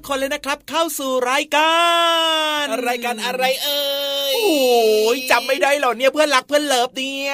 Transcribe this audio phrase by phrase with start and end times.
[0.00, 1.78] กๆคนเลยนะครับ เข้าสู่รายกา
[2.62, 3.84] รรายการอะไรเอ่
[4.32, 7.32] ยโอ้ยจำไม่ได้หรอเนี่ยเพื่อนรักเพื่อนเลิฟเนี่ย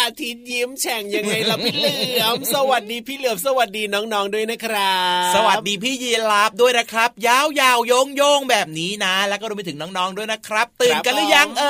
[0.00, 4.96] อาทิตย์ยิ้มแฉ่งยังไงล่ะพี่เหลือมสวัสดีพี่เหลือมสวัสดีน้องๆด้วยนะครั
[5.28, 11.64] บสวัสดีพี่ยีราฟด้วยนะครับ ยาวๆโยงโยงแบบนี้นะ แล้วก็รวมไปถึงน้องๆด้วยนะครับ ตื่นกันหรือยังเอ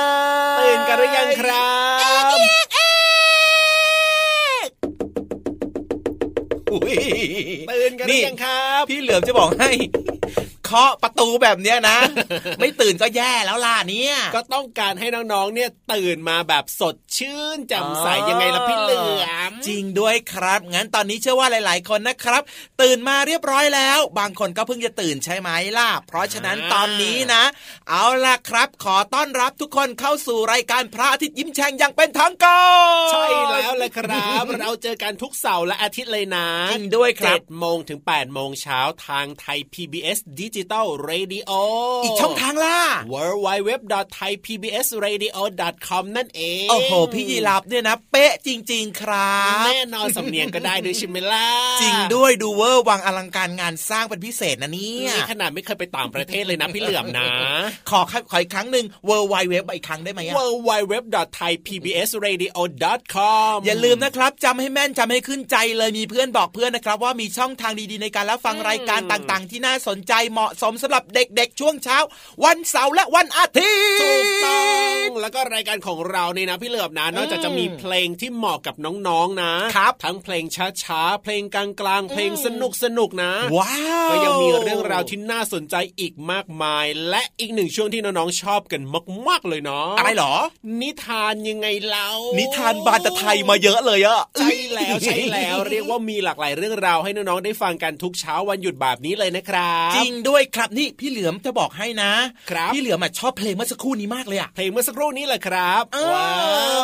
[0.55, 1.69] อตื่นกันหรือยังครั
[2.35, 2.88] บ
[7.69, 9.71] ตื่นกันหรือยังครับ พี่เหลือมจะบอกให้
[10.69, 11.97] เคาะประตูแบบเนี้ยนะ
[12.59, 22.41] ไม่ตื่นก็แย่แล้วล่ะเนี่ยก็ต้องการให้น้องๆเนี่ยตื่นมาแบบสดชื่นแจ่มใสยังไงล่ะพี่เหลือมจริงด้วยครับ งั้นตอนนี้เชื่อว่าหลายๆคนนะครับ
[22.81, 27.43] ตื่นมาเรียบร้อยแล้ว บางคนก็เพิ่งจะตื่นใช่ไหมล่ะ เพราะฉะนั้นตอนนี้นะ
[27.89, 32.63] เอาล่ะครับ ขอต้อนรับทุกคนเข้าสู่รายการพระอาทิตย์ยิ้มแฉ่งอย่างเป็นทางกา
[33.07, 41.51] ใช่แล้วเลยครับ เราเจอกันทุกเสาร์และอาทิตย์เลยนะจริงด้วยครับเจ็ดโมงถึงแปดโมงเช้าทางไทย PBS digital radio
[42.03, 42.77] อีกช่องทางล่ะ
[43.13, 43.15] w
[43.45, 43.71] w w
[44.17, 45.39] t h a i p b s r a d i o
[45.87, 51.47] c o m นั่นเองโอ้โห พี่ยีราฟเนี่ยนะ เป๊ะจริง ๆ ครับ แน่นอนสำเนียงก็ได้ด้วยใช่ไหมล่ะ
[51.81, 57.27] จริงด้วยดูเวอร์วังอลังการงานสร้างเป็นพิเศษนะเนี่ยขนาดไม่เคยไปต่างประเทศเลยนะพี่เหลือมนะ
[57.89, 57.99] ขอ
[58.31, 60.39] ขออีกครั้งหนึ่ง w w w อีกครั้งได้ไหม w
[60.69, 60.95] w w
[61.37, 62.59] t h a i p b s r a d i o
[63.13, 71.97] c o m อย่าลืมนะครับจำให้แม่นจำให้ขึ้นใจเลยมีเพื่อนบอกเพื่อนนะครับ ว่ามีช่องทางดีๆในการรับฟังรายการต่างๆ ที่น่าสนใจเหมาะสมสำหรับเด็กๆ ช่วงเช้า
[72.45, 74.63] วันเสาร์และวันอาทิตย์ถูกต้อ
[75.05, 78.75] งแล้วก็รายการของเราเนี่ยนะพี่เหลือบนะนอกจากจะมีเพลงที่เหมาะกับ
[79.07, 80.43] น้องๆนะครับทั้งเพลง
[80.83, 83.75] ช้าๆเพลงกลางๆเพลงสนุกสนุกๆนะว้า
[84.07, 88.81] วก็ยังมีเรื่องราวที่น่าสนใจอีกมากมาย และอีกหนึ่งช่วงที่น้องๆชอบกัน
[89.27, 90.33] มากๆเลยเนาะอะไรเหรอ
[90.81, 102.11] นิทานยังไงเล่านินิทานบานตะไทยมาเยอะเลยอะใช่แล้วใช่แล้วเรียกว่ามีหลากหลายเรื่องราวให้น้องๆได้ฟังกันทุกเช้าวันหยุดแบบนี้เลยนะครับ จริงด้วยครับนี่พี่เหลือมจะบอกให้นะ
[102.51, 106.31] ครับพี่เหลือมอะชอบเพลงเมื่อสักครู่นี้มากเลยอะเพลงเมื่อสักครู่นี้แหละครับอ้าวว้า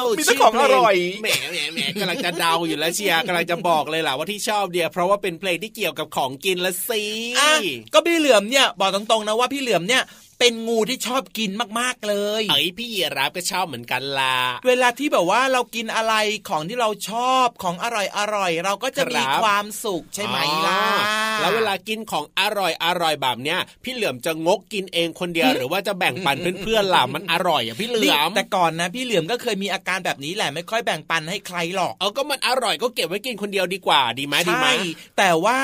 [0.04, 7.04] วมีแต่ของอร่อยชื่เพลงแหมแหมแหมกำลังจะเดาอยู่แล้วเชียร์กำลังจะบอกเลยล่ะว่าที่ชอบเดียวเพราะว่าเป็นเพลงที่เกี่ยวกับของกินละสิ
[7.40, 7.54] อะ
[7.94, 10.04] ก็พี่เหลือมเนี่ยบอกตรงๆนะว่าพี่เหลือมเนี่ย
[10.40, 14.38] เป็นงูที่ชอบกินมากๆเลย เอ้ยพี่ยีรับก็ชอบเหมือนกันล่ะ
[14.68, 16.14] เวลาที่แบบว่าเรากินอะไร
[16.50, 20.38] ของที่เราชอบของอร่อยอร่อยเราก็จะมีครับความสุขใช่ไหม
[20.68, 34.76] ล่ะอ๋อแล้วเวลากินของอร่อยอร่อยแบบเนี้ย พี่เหลือมจะงกกินเองคนเดียวหรือว่าจะแบ่งปันเพื่อนๆล่ะมันอร่อยอะพี่เหลืนี่อมแต่ก่อนนะพี่เหลือมก็เคยมีอาการแบบนี้แหละไม่ค่อยแบ่งปันให้ใครหรอก เอาก็มันอร่อยก็เก็บไว้กินคนเดียวดีกว่าดีไหมดีไหมใช่
[35.18, 35.60] แต่ว่า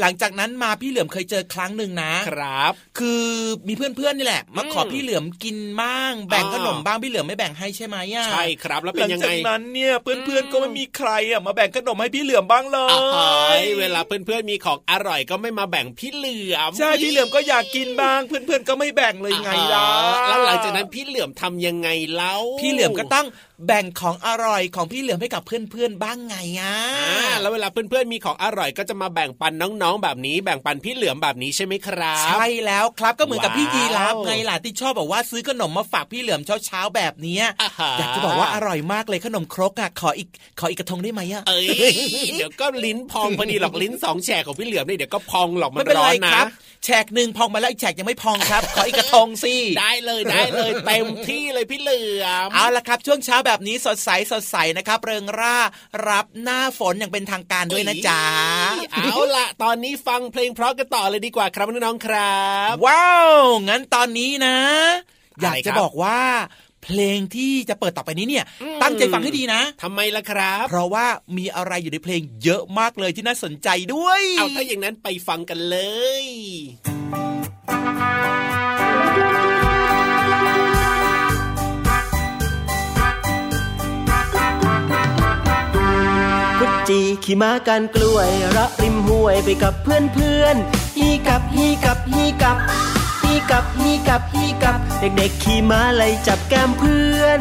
[0.00, 3.24] หลังจากนั้นมาพี่เหลือมเคยเจอครั้งหนึ่งนะครับ คือ
[3.68, 23.26] มีเพื่อนๆนี่แหละมาขออืมพี่เหลือมกินบ้างแบ่งอ่าขนมบ้างพี่เหลือมไม่แบ่งให้ใช่ไหมอะใช่ครับแล้วเป็นยังหลัไงจากนั้นเนี่ยเพื่อนๆก็ไม่มีใครอะมาแบ่งขนมให้พี่เหลือมบ้างเลอ่าหายยเวลาเพื่อนๆมีของอร่อยก็ไม่มาแบ่งพี่เหลือมใช่พี่เหลือมก็อยากกินบ้างเพื่อนๆก็ไม่แบ่งเลยไงล่ะอ่าแล้วหลังจากนั้นพี่เหลือมทำยังไงเล่าพี่เหลือมก็ต้อง
[23.66, 29.52] แบ่งของอร่อยของพี่เหลือมให้กับเพื่อนๆบ้างไงอะอ่าแล้วเวลาเพื่อนๆมีของอร่อยก็จะมาแบ่งปัน
[29.82, 40.28] น้องๆแบบนี้ แบ่งปันพี่เหลือมแบบนี้ใช่ไหมครับ ใช่แล้วครับก็เหมือนกับพี่ว้าวยีราฟไงล่ะที่ชอบบอกว่าซื้อขนมมาฝากพี่เหลือมเช้าๆแบบเนี้ยอ่าฮะอยากจะบอกว่าอร่อยมากเลยขนมครกอะขออีก
[40.60, 41.66] ขออีกกระทงได้ไหมอะเอ้ย
[42.38, 46.46] เดี๋ยวก็ลิ้นพองพอดีหรอกลิ้นสองแฉกของพี่เหลือมนี่เดี๋ยวก็พองหรอกมัไม่นเป็นร้อไรนนะครับ
[46.84, 55.56] แฉกหนึ่งพองมาแล้วอีกแฉกยังไม่พองครับ ขออีกกระทงสิได้เลยได้เลยเต็มที่เลยพี่เหลือมเอาละครับช่วงเช้าแบบนี้สดใสสดใสนะครับ เริงร่า
[56.08, 58.22] รับหน้าฝนอย่างเป็นทางการด้วยนะจ๊ะ
[58.92, 63.32] เอาล่ะตอนนี้ฟังเพลงเพราะกันต่อเลยดีกว่าครับน้องๆครับ ว้าว
[63.68, 64.56] งั้นตอนนี้นะ
[65.40, 66.20] อยากอะไรคจะรับบอกว่า
[66.84, 75.78] เพลงที่จะเปิดต่อไปนี้เนี่ยอืมตั้งใจฟังให้ดีนะทำไมล่ะครับ เพราะว่ามีอะไรอยู่ในเพลงเยอะมากเลยที่น่าสนใจด้วย เอาถ้าอย่างนั้นไปฟังกันเล
[76.22, 76.24] ย
[86.88, 90.56] จีขี่ม้ากันกล้วยระริมห้วยไปกับเพื่อนเพื่อน
[90.98, 92.56] ฮีกับฮีกับฮีกับ
[93.22, 97.40] ฮีกับฮีกับฮีกับ เด็กๆขี่ม้าไล่จับแก้มเพื่อน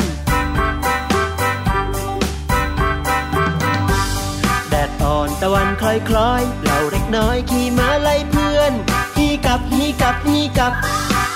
[4.70, 8.74] แดดอ่อนตะวันคล้อยคล้อยเราเด็กน้อยขี่ม้าไล่เพื่อน
[9.18, 10.74] ฮีกับฮีกับฮีกับ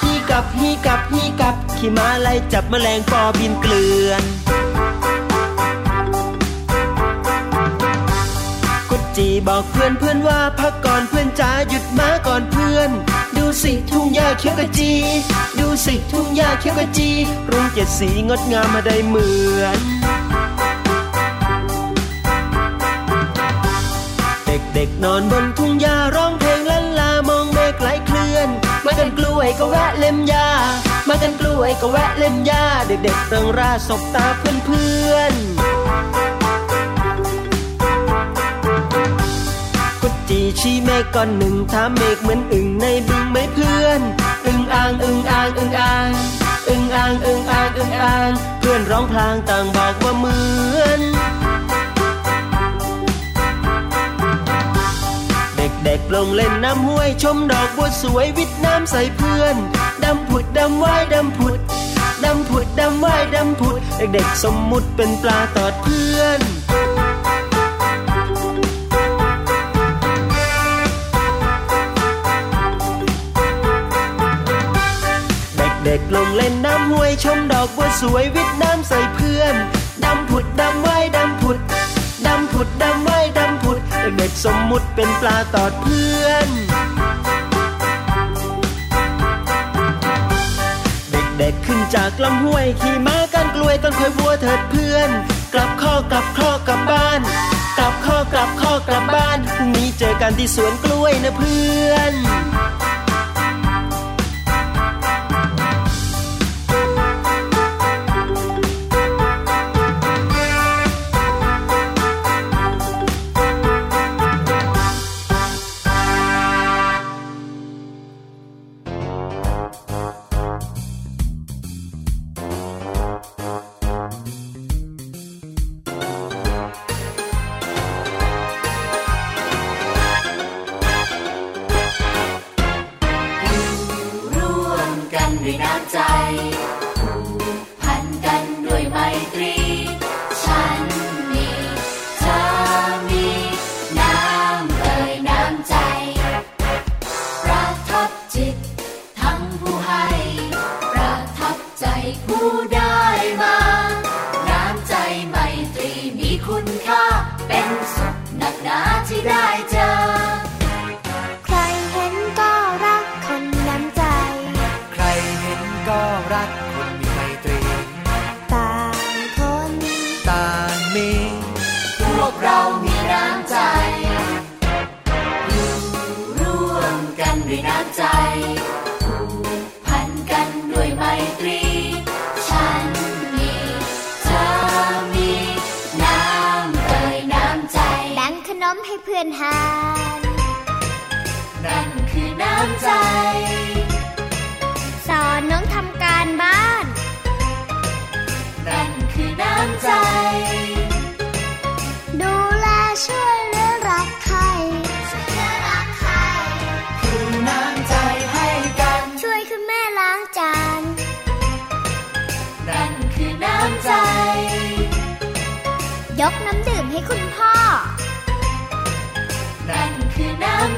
[0.03, 4.23] ฮีกับฮีกับฮีกับขี่ม้าไล่จับแมลงปอบินเกลื่อน
[9.17, 12.89] จีบอกเพื่อนเพื่อนว่าพักก่อนเพื่อนจ๋าหยุดมาก่อนเพื่อน
[13.37, 14.93] ดูสิทุ่งหญ้าเขียวกะจี
[15.59, 17.09] ดูสิทุ่งหญ้าเขียวกะจี
[17.51, 19.29] รุ้งเจ็ดสีงดงามมาได้เหมื
[19.61, 19.79] อน
[24.45, 28.49] เด็กๆนอนบนทุ่งหญ้าร้องเพลงลันลามองเมฆไหลเคลื่อน
[28.85, 30.49] มากันกล้วยก็แวะเล่มหญ้า
[31.07, 35.76] มากันกล้วยก็แวะเล่มหญ้าเด็กๆเริงร่าสบตาเพื่อนๆ
[40.61, 44.01] ชี้เมฆก้อนหนึ่งถามเมฆเหมือนอึ่งในบึงไหมเพื่อน
[44.45, 46.11] อึ่งอ่างอึ่งอ่างอึ่งอ่าง
[46.67, 48.29] อึ่งอ่างอึ่งอ่างอึ่งอ่าง
[48.59, 50.37] เพื่อนร้องพลางต่างบอกว่าเหมื
[50.81, 51.01] อน
[55.85, 59.55] เด็กๆลงเล่นน้ำห้วยชมดอกบัวสวยวิทน้ำใส่เพื่อน
[60.03, 61.59] ดำผุดดำว่ายดำผุด
[62.23, 66.39] ดำผุดดำว่ายดำผุด เด็กๆสมมุติเป็นปลาตอดเพื่อน
[77.07, 79.55] วยชมดอกบัวสวยวิทน้ำใส่เพื่อน
[80.03, 81.57] ดำผุดดำว่ายดำผุด
[82.27, 83.79] ดำผุดดำว่ายดำผุด
[84.17, 86.49] เด็กสมมุติเป็นปลาตอดเพื่อน
[91.37, 95.09] เด็กๆขึ้นจากลำห้วยขี่ม้ากันกล้วยต้นคอยวัวเถิดเพื่อน
[95.53, 97.19] กลับข้อกลับข้อกลับบ้าน
[97.77, 102.13] กลับข้อกลับข้อกลับบ้านพรุ่งนี้เจอกันที่สวนกล้วยนะเพื่อน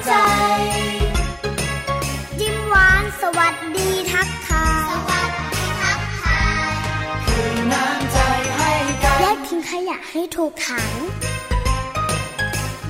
[0.10, 0.16] ใจ
[2.42, 6.74] ยิ้มหวานสวัสดีทักทายสวัสดีทักทาย
[7.26, 8.20] คือน้ำใจ
[8.56, 8.72] ให้
[9.04, 10.92] กันแยกทิ้งขยะให้ถูกถัง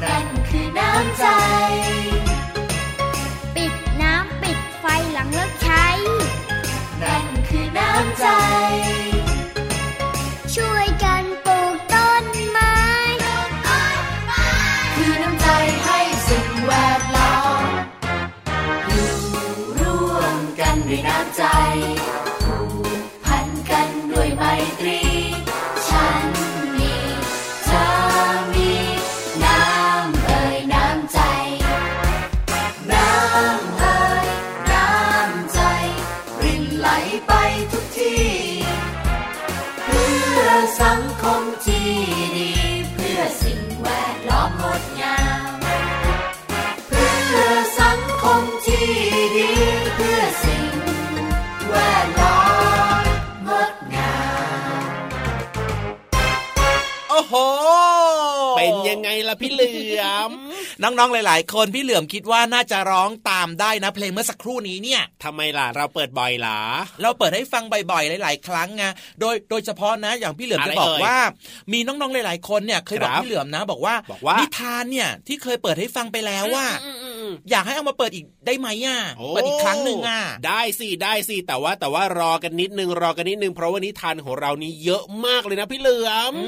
[0.04, 1.26] นั่นคือน้ำใจ
[3.56, 5.86] ปิดน้ำปิดไฟหลังเลิกใช้
[7.04, 8.26] นั่นคือน้ำใจ
[60.84, 66.60] น้องๆหลาย ๆ คนพี่เหลือมคิดว่าน่าจะร้องตามได้นะ เพลงเมื่อสักครู่นี้เนี่ยทำไมล่ะเราเปิดบ่อยล่ะ
[67.02, 68.84] เราเปิดให้ฟังบ่อยๆหลาย ๆ ครั้งไง
[69.20, 71.18] โดยโดยเฉพาะนะอย่างพี่เหลือมอะไรจะบอกเอ่ยว่า
[71.74, 76.66] มีน้องๆหลาย ๆ คนเนี่ยเคยบอกครับพี่เหลือมนะบอกว่าบอกว่านิทานเนี่ยที่เคยเปิดให้ฟังไปแล้วว่า
[77.30, 86.48] อืมอืมอืมอยากให้เอามาเปิดอีกได้ไหมอะโอ้เปิดอีกครั้งหนึ่งอะได้สิได้สิแต่ว่าแต่ว่ารอกันนิดนึงรอกันนิดนึงเพราะว่านิทานของเรานี้เยอะมากเลยนะพี่เหลือมอื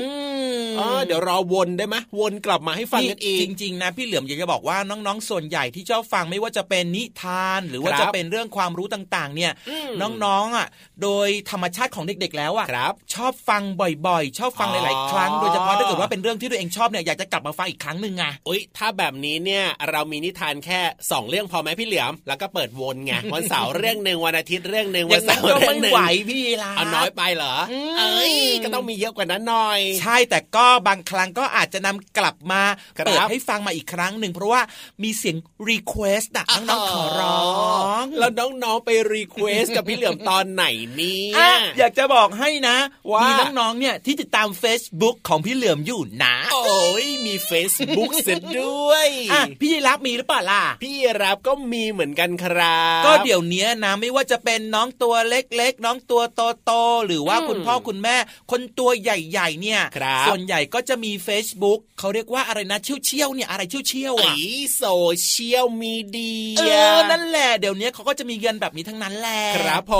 [0.61, 9.89] มเออเดี๋ยวรอวนได้ไหมวนกลับมาให้ฟังกันอีกจริงๆนะพี่เหลือมอยากจะบอกว่าน้องๆ ส่วนใหญ่ที่ชอบฟังไม่ว่าจะเป็นนิทาน หรือว่าครับจะเป็นเรื่องความรู้ต่างๆ เนี่ยอืม
[10.25, 10.67] น้องๆอะ
[11.03, 13.63] โดยธรรมชาติของเด็กๆ แล้วอะครับชอบฟัง
[14.07, 20.70] บ่อยๆ ชอบฟังหลายๆ ครั้งอ๋อโดยเฉพาะถ้าเกิดว่าเป็นเรื่องที่ตัวเองชอบเนี่ยอยากจะกลับมาฟังอีกครั้งหนึ่งไงอุ้ยถ้าแบบนี้เนี่ยเรามีนิทานแค่
[21.11, 32.61] สองเรื่องพอไหมพี่เหลือมแล้วก็เปิดวนไงวันเสาร์เรื่องหนึ่งวันอาทิตย์เรื่องหนึ่งอวันย่างเสานั้นร์ก็เรื่องไม่หนึ่งไหวพี่ลาเอาน้อยไปเหรออมเอ้ยก็ต้องมีเยอะกว่านั้นหน่อย ใช่แต่ก็บางครั้งก็อาจจะนำกลับมา
[32.97, 34.61] ครับเปิดให้ฟังมาอีกครั้งหนึ่งเพราะว่า
[35.03, 35.37] มีเสียง
[35.69, 42.77] request อะน้องๆขอร้องแล้วน้องๆไป request กับพี่เหลือมตอนไหนเนี่อะยอยากจะบอกให้นะ
[43.11, 56.22] ว่ามีน้องๆเนี่ยที่ติดตาม Facebook ของพี่เหลือมอยู่นะโอ้ยมี Facebook เสร็จด้วยอะพี่ราฟมีหรือเปล่าล่ะพี่ราฟก็มีเหมือนกันครับ ก็เดี๋ยวเนี้ยนะไม่ว่าจะเป็นน้องตัวเล็กๆ น้องตัว
[56.65, 58.15] โตๆหรือว่าอืมคุณพ่อคุณแม่
[58.51, 64.36] คนตัวใหญ่ๆ เนี่ยครับส่วนใหญ่ก็จะมี Facebook เขาเรียกว่าอะไรนะเชี่ยวเชี่ยวๆเนี่ยอะไรเชี่ยวเชี่ยวๆไออะ
[64.75, 64.86] โซ
[65.24, 69.96] เชียลมีเดีเอยอนั่นแหละเดี๋ยวนี้เขาก็จะมีเงินแบบนี้ทั้งนั้นแหละครับผ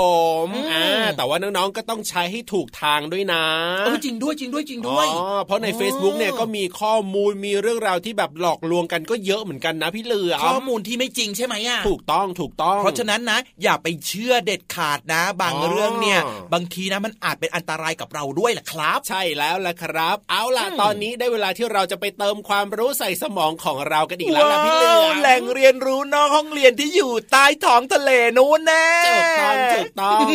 [0.46, 3.44] มอืมอ่าแต่ว่าน้องๆก็ต้องใช้ให้ถูกทางด้วยนะ
[3.84, 16.20] เออจริงด้วยจริงด้วยจริงด้วยอ๋อเพราะใน Facebook เนี่ยก็มีข้อมูลมีเรื่องราวที่แบบหลอกลวงกันก็เยอะเหมือนกันนะพี่เหลือมข้อมูลที่ไม่จริงใช่ไหมอะถูกต้องถูกต้อง เพราะฉะนั้นนะ อย่าไปเชื่อเด็ดขาดนะ บางอ๋อเรื่องเนี่ย
[16.52, 30.26] บางทีนะมันอาจเป็นอันตรายกับเราด้วยแหละครับ ใช่แล้วล่ะครับ เอาล่ะอืมตอนนี้ได้เวลาที่เราจะไปเติมความรู้ใส่สมองของเรากันอีกแล้วนะพี่เหลือมแหล่งเรียนรู้นอกห้องเรียนที่อยู่ใต้ท้องทะเลนู้นแน่ถูกต้องถูกต้อง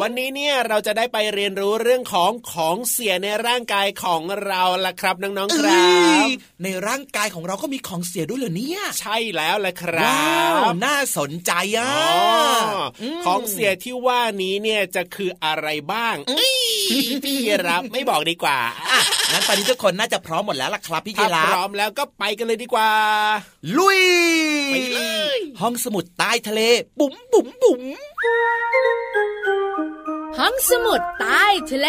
[0.00, 5.86] วันนี้เนี่ยเราจะได้ไปเรียนรู้เรื่องของของเสียในร่างกายของเราล่ะครับน้องๆคเอ้รั
[6.24, 6.28] บย
[6.62, 12.24] ในร่างกายของเราก็มีของเสียด้วยเหรอเนี่ย ใช่แล้วล่ะครัว้าวบน่าสนใจอะอ๋อ
[13.02, 16.16] อมของเสียที่ว่านี้เนี่ยจะคืออะไรบ้าง
[17.24, 17.38] พี่
[17.68, 18.58] รับไม่บอกดีกว่า
[18.90, 19.00] อะ
[19.32, 22.90] งั้นตอนนี้ทุกคนน่าจะพร้อมหมดแล้วล่ะครับพี่เจถ้าลาพร้อมแล้วก็ไปกันเลยดีกว่า
[23.78, 24.02] ลุย
[24.72, 25.00] ไปเล
[25.36, 26.60] ยห้องสมุดใต้ทะเล
[27.00, 27.82] บุ๋มบุ๋มบุ๋ม
[30.38, 31.88] ห้องสมุดใต้ทะเล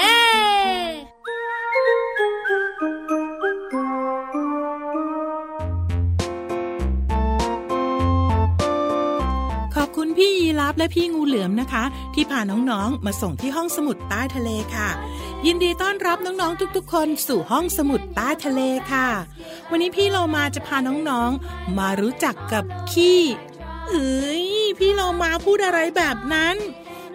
[10.17, 14.89] พี่ยีรับและพี่งูเหลือมนะคะ ที่พาน้องๆ มาส่งที่ห้องสมุดใต้ทะเลค่ะ
[15.45, 19.07] ยินดีต้อนรับน้องๆ ทุกๆ คนสู่ห้องสมุดใต้ทะเลค่ะ
[19.69, 20.77] วันนี้พี่เรามาจะพา
[21.09, 23.21] น้องๆ มารู้จักกับขี้
[23.89, 24.45] เอ้ย
[24.79, 26.55] พี่เรามาพูดอะไรแบบนั้น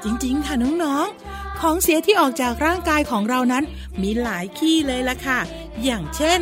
[0.05, 3.65] จริงๆ ค่ะน้องๆ ของเสียที่ออกจากร่างกายของเรานั้น
[4.03, 5.39] มีหลายขี้เลยล่ะค่ะ
[5.85, 6.41] อย่างเช่น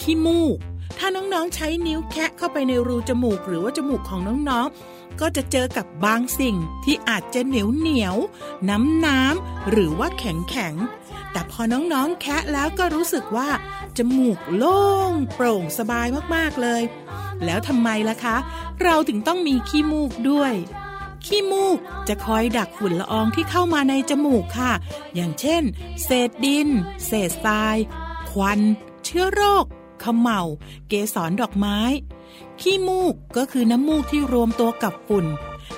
[0.00, 0.56] ขี้มูก
[0.98, 4.20] ถ้าน้องๆ ใช้นิ้วแคะเข้าไปในรูจมูกหรือว่าจมูกของ
[4.50, 8.16] น้องๆ ก็จะเจอกับบางสิ่งที่อาจจะเหนียวเหนียว
[8.68, 10.74] น้ำน้ำหรือว่าแข็งแข็ง
[11.32, 13.48] แต่พอน้องๆแคะแล้วก็รู้สึกว่า
[13.96, 16.82] จมูกโล่ง โปร่งสบายมากๆเลย
[17.44, 18.36] แล้วทำไมล่ะคะ
[18.82, 20.52] เราถึงต้องมีขี้มูกด้วย
[21.26, 21.78] ขี้มูก
[22.08, 24.72] จะคอยดักฝุ่นละอองที่เข้ามาในจมูกค่ะ
[25.14, 25.62] อย่างเช่น
[26.04, 26.68] เศษดิน
[27.06, 27.76] เศษทราย
[28.30, 28.60] ควัน
[29.04, 29.64] เชื้อโรค
[30.02, 30.42] ขมเหลา
[30.88, 31.78] เกสรดอกไม้
[32.60, 35.26] ขี้มูกก็คือน้ำมูกที่รวมตัวกับฝุ่น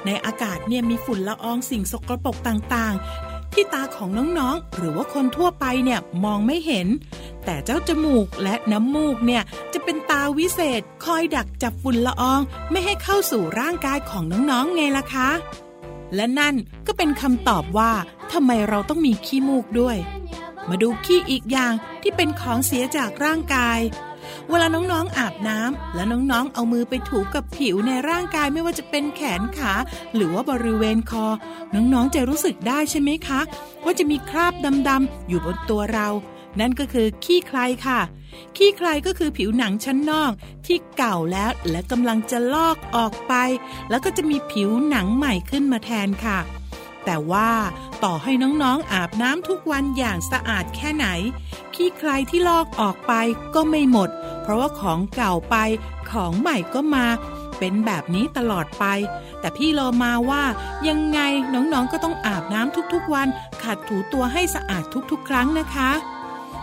[0.07, 4.09] ในอากาศเนี่ยมีฝุ่นละอองสิ่งสกรปรกต่างๆ ที่ตาของ
[4.39, 6.87] น้องๆ หรือว่าคนทั่วไปเนี่ยมองไม่เห็น
[7.45, 15.29] แต่เจ้าจมูกและน้ำมูกเนี่ยจะเป็นตาวิเศษ คอยดักจับฝุ่นละอองไม่ให้เข้าสู่ร่างกายของน้องๆไงล่ะคะ
[16.15, 16.55] และนั่น
[16.87, 17.93] ก็เป็นคำตอบว่า
[18.33, 19.97] ทำไมเราต้องมีขี้มูกด้วย
[20.69, 21.73] มาดูขี้อีกอย่าง
[22.03, 23.79] ที่เป็นของเสียจากร่างกาย
[24.51, 29.73] เวลาน้องๆอาบน้ำแล้วน้องๆเอามือไปถูกับผิวในร่างกายไม่ว่าจะเป็นแขนขา
[30.15, 31.27] หรือว่าบริเวณคอ
[31.75, 33.41] น้องๆจะรู้สึกได้ใช่ไหมคะ
[33.85, 34.53] ว่าจะมีคราบ
[34.89, 36.09] ดำๆอยู่บนตัวเรา
[36.61, 38.01] นั่นก็คือขี้ใครค่ะ
[38.57, 40.33] ขี้ใครก็คือผิวหนังชั้นนอก
[40.67, 43.35] ที่เก่าแล้วและกำลังจะลอกออกไป
[43.91, 46.39] แล้วก็จะมีผิวหนังใหม่ขึ้นมาแทนค่ะ
[47.07, 47.51] แต่ว่า
[48.05, 48.33] ต่อให้
[48.63, 51.07] น้องๆอาบน้ำทุกวันอย่างสะอาดแค่ไหน
[51.75, 53.13] ขี้ใครที่ลอกออกไป
[53.55, 54.09] ก็ไม่หมด
[54.43, 55.57] เพราะว่าของเก่าไป
[56.11, 57.07] ของใหม่ก็มา
[57.59, 58.85] เป็นแบบนี้ตลอดไป
[59.41, 60.45] แต่พี่โลมาว่า
[60.89, 61.21] ยังไง
[61.55, 63.29] น้องๆก็ต้องอาบน้ำทุกๆวัน
[63.63, 65.91] ขัดถูตัวให้สะอาดทุกๆ ครั้งนะคะ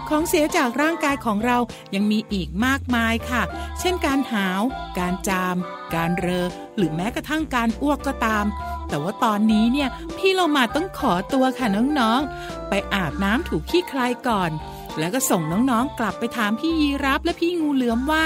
[0.09, 1.57] ของเสียจากร่างกายของเรา
[1.95, 3.41] ยังมีอีกมากมายค่ะ
[3.79, 4.61] เช่นการหาว
[4.97, 5.57] การจาม
[5.95, 8.45] การเรอ หรือแม้กระทั่งการอ้วกก็ตาม
[8.89, 11.67] แต่ว่าตอนนี้เนี่ยพี่เรามาต้องขอตัวค่ะ
[11.99, 14.51] น้องๆ ไปอาบน้ำถูขี้ใครก่อน
[14.99, 18.25] แล้วก็ส่งน้องๆ กลับไปถามพี่ยีรับและพี่งูเหลือมว่า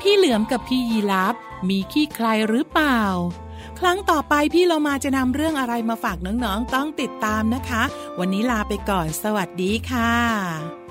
[0.00, 1.34] พี่เหลือมกับพี่ยีรับ
[1.68, 3.00] มีขี้ใครหรือเปล่า
[3.78, 7.82] ครั้งต่อไปพี่เรามาจะนำเรื่องอะไรมาฝากน้องๆ ต้องติดตามนะคะ
[8.18, 10.83] วันนี้ลาไปก่อน สวัสดีค่ะ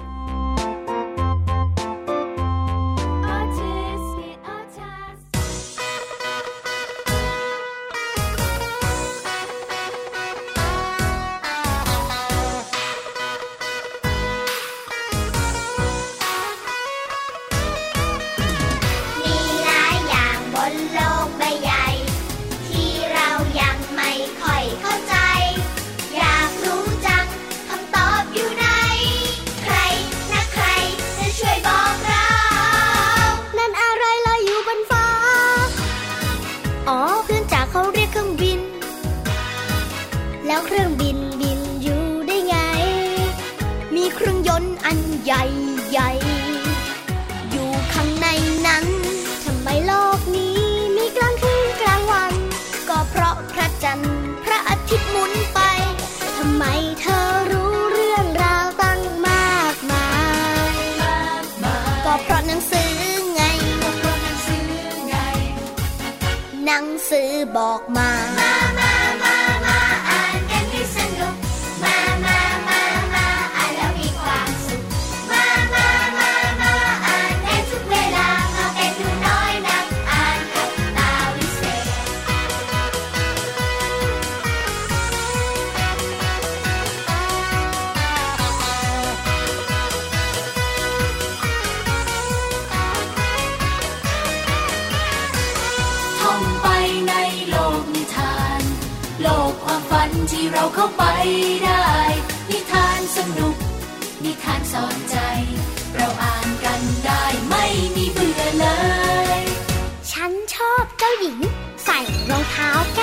[111.19, 111.39] หญิง
[111.85, 111.99] ใส่
[112.29, 112.99] รองเท้าแก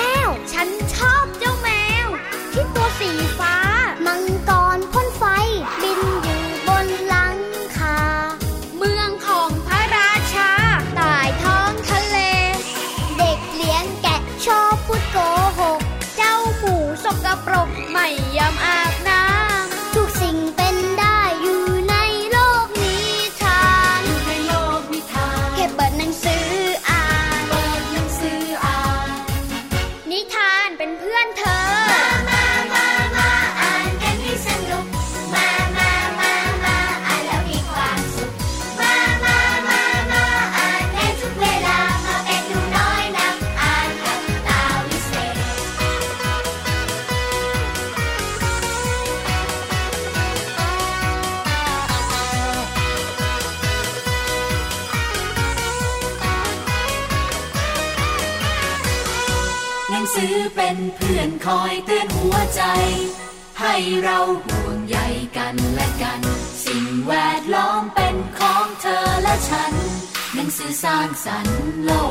[70.91, 71.91] ร้างสรรค์โล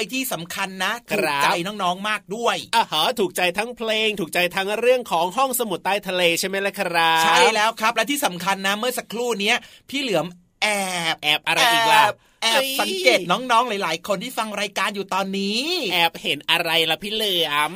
[0.00, 9.56] เลยที่สำคัญนะครัถูบกใจน้องๆมากด้วยอ่าฮะถูกใจทั้งเพลง ถูกใจทั้งเรื่องของห้องสมุดใต้ทะเลใช่ไหมล่ะครับใช่แล้วครับ และที่สำคัญนะเมื่อสักครู่เนี้ย
[9.90, 10.26] พี่เหลือม
[10.62, 10.66] แอ
[11.14, 15.60] บแอบอะไรอีกล่ะแอบแอบสังเกตน้องๆ หลาย ๆ คนที่ฟังรายการอยู่ตอนนี้
[15.92, 17.72] แอบเห็นอะไรล่ะพี่เหลือม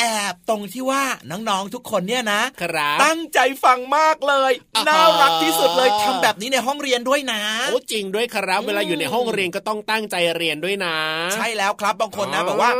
[0.00, 10.96] แอบตรงที่ว่าน้องๆทุกคนเนี่ยนะครับตั้งใจฟังมากเลยอ่าฮะน่ารักที่สุดเลยทำแบบนี้ในห้องเรียนด้วยนะโอ้จริงด้วยครับ เวลาอยู่ในห้องเรียนก็ต้องตั้งใจเรียนด้วยนะ
[11.34, 12.72] ใช่แล้วครับบางคนนะอ๋อบอกว่า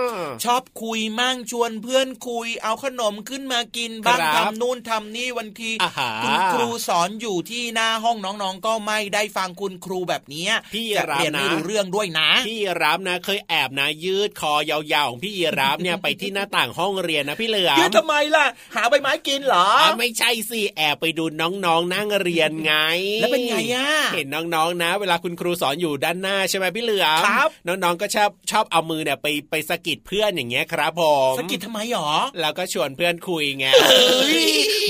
[0.44, 22.74] ชอบคุยมั่งชวนเพื่อนคุย เอาขนมขึ้นมากินบ้างครับทำนู่นทำนี่วันทีอ่าฮะคุณครูสอนอยู่ที่หน้าห้องน้องๆ ก็ไม่ได้ฟังคุณครูแบบเนี้ยพี่จะรามเรียนไม่นะรู้เรื่องด้วยนะ พี่ยีรับนะ เคยแอบนะยืดคอยาวๆของพี่ยีรับเนี่ยไปที่หน้าต่างห้องเรียนนะพี่เหลือมยืดทำไมล่ะ หาใบไม้กินเหรออะไม่ใช่สิแอบไปดูน้องๆนั่งเรียนไง
[23.20, 34.42] แล้วเป็นไงอะเห็นน้องๆนะ เวลาคุณครูสอนอยู่ด้านหน้าใช่ไหมพี่เหลือมครับน้องๆก็ชอบชอบเอามือเนี่ยไปไปสะกิดเพื่อนอย่างเงี้ยครับผมสะกิดทำไมหรอแล้วก็ชวนเพื่อนคุยไงเอ้ย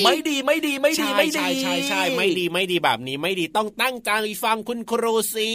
[0.05, 4.11] ไม่ดีไม่ดีไม่ดีใช่ไม่ดีใช่ใช่ใช่ไม่ดีไม่ดีแบบนี้ไม่ดีต้องตั้งใจ
[4.45, 5.51] ฟังคุณครูสิ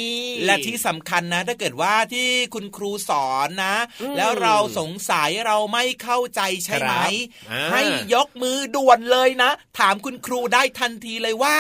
[0.45, 7.10] และที่สำคัญนะ ถ้าเกิดว่าที่คุณครูสอนนะอืมแล้วเราสงสัยเราไม่เข้าใจใช่ไหมครับ
[7.52, 7.82] อ่าให้
[8.13, 11.58] ยกมือด่วนเลยนะ ถามคุณครูได้ทันทีเลยว่า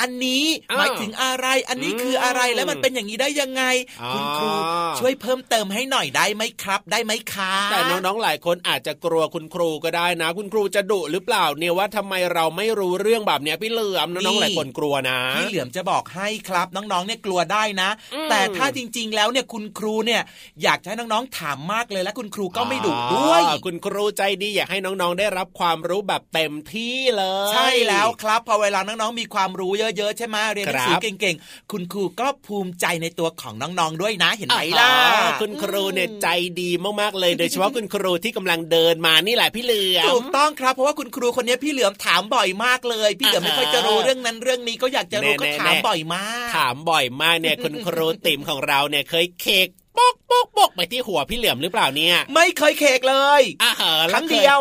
[0.00, 3.62] อันนี้อ้าวหมายถึงอะไร อันนี้คืออะไรอืมแล้วมันเป็นอย่างนี้ได้ยังไง
[4.02, 4.50] อ๋อคุณครู
[4.98, 20.22] ช่วยเพิ่มเติมให้หน่อยได้ไหมครับ ได้ไหมคะแต่น้องๆหลายคนอาจจะกลัวคุณครูก็ได้นะ คุณครูจะดุหรือเปล่าเนี่ยว่าทำไมเราไม่รู้เรื่องแบบเนี้ยพี่เหลือมน้องๆหลายคนกลัวนะพี่เหลือมจะบอกให้ครับ น้องๆเนี่ยกลัวได้นะอืมแต่ถ้าจริง ๆ แล้วเนี่ยคุณครูเนี่ย
[20.62, 36.28] อยากจะให้น้องๆถามมากเลยและคุณครูก็ไม่ดุด้วยอ๋อคุณครูใจดีอยากให้น้องๆได้รับความรู้แบบเต็มที่เลย ใช่แล้วครับพอเวลาน้องๆมีความรู้เยอะๆใช่ไหมเรียนหนังสือครับเก่งๆ คุณครูก็ภูมิใจในตัวของน้องๆด้วยนะเห็นไหมล่ะอ๋อคุณครูเนี่ยใจ
[36.60, 49.68] ดีมากๆเลยโดยเฉพาะคุณครูที่กำลังเดินมานี่แหละพี่เหลือมถูกต้องครับเพราะว่าคุณครูคนนี้พี่เหลือมถามบ่อยมากเลย พี่เหลือมไม่ค่อยจะรู้เรื่องนั้นเรื่องนี้ก็อยากจะรู้ก็แน่ๆถามบ่อยมาก ถามบ่อยมากเนี่ยคุณครูติ๋มของเราเนี่ยเคยเคก
[50.00, 54.60] ปอกปอกปอกไปที่หัวพี่เหลือมหรือเปล่าเนี่ย ไม่เคยเคกเลยอ่าเหอะคแล้รั้งเดียว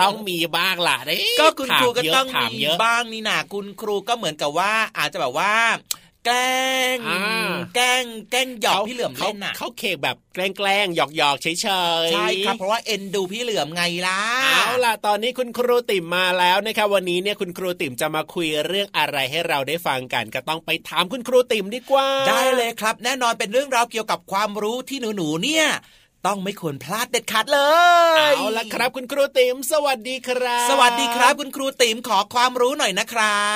[0.00, 5.52] ต้องมีบ้างล่ะนี่ก็คุณครูก็ถามเยะต้องถามมีเยอะบ้างนี่นะคุณครูก็เหมือนกับว่าอาจจะแบบว่า
[6.26, 6.62] แกล้
[6.94, 25.66] งอ่าแกล้งแกล้งหยอกพี่เหลือมเขาเล่นน่ะเขาเคกแบบแกล้งๆหยอกหยอกๆเฉยๆใช่ครับเพราะว่าเอ็นดูพี่เหลือมไงล่ะเอาล่ะตอนนี้คุณครูติ๋มมาแล้วนะครับวันนี้เนี่ยคุณครูติ๋มจะมาคุยเรื่องอะไรให้เราได้ฟังกันก็ต้องไปถามคุณครูติ๋มดีกว่า ได้เลยครับ แน่นอนเป็นเรื่องราวเกี่ยวกับความรู้ที่หนูๆเนี่ย
[26.26, 27.60] ต้องไม่ควรพลาดเด็ดขาดเล
[28.30, 33.48] ย เอาล่ะครับคุณครูติ๋มสวัสดีครับ สวัสดีครับคุณครูติ๋มขอความรู้หน่อยนะครั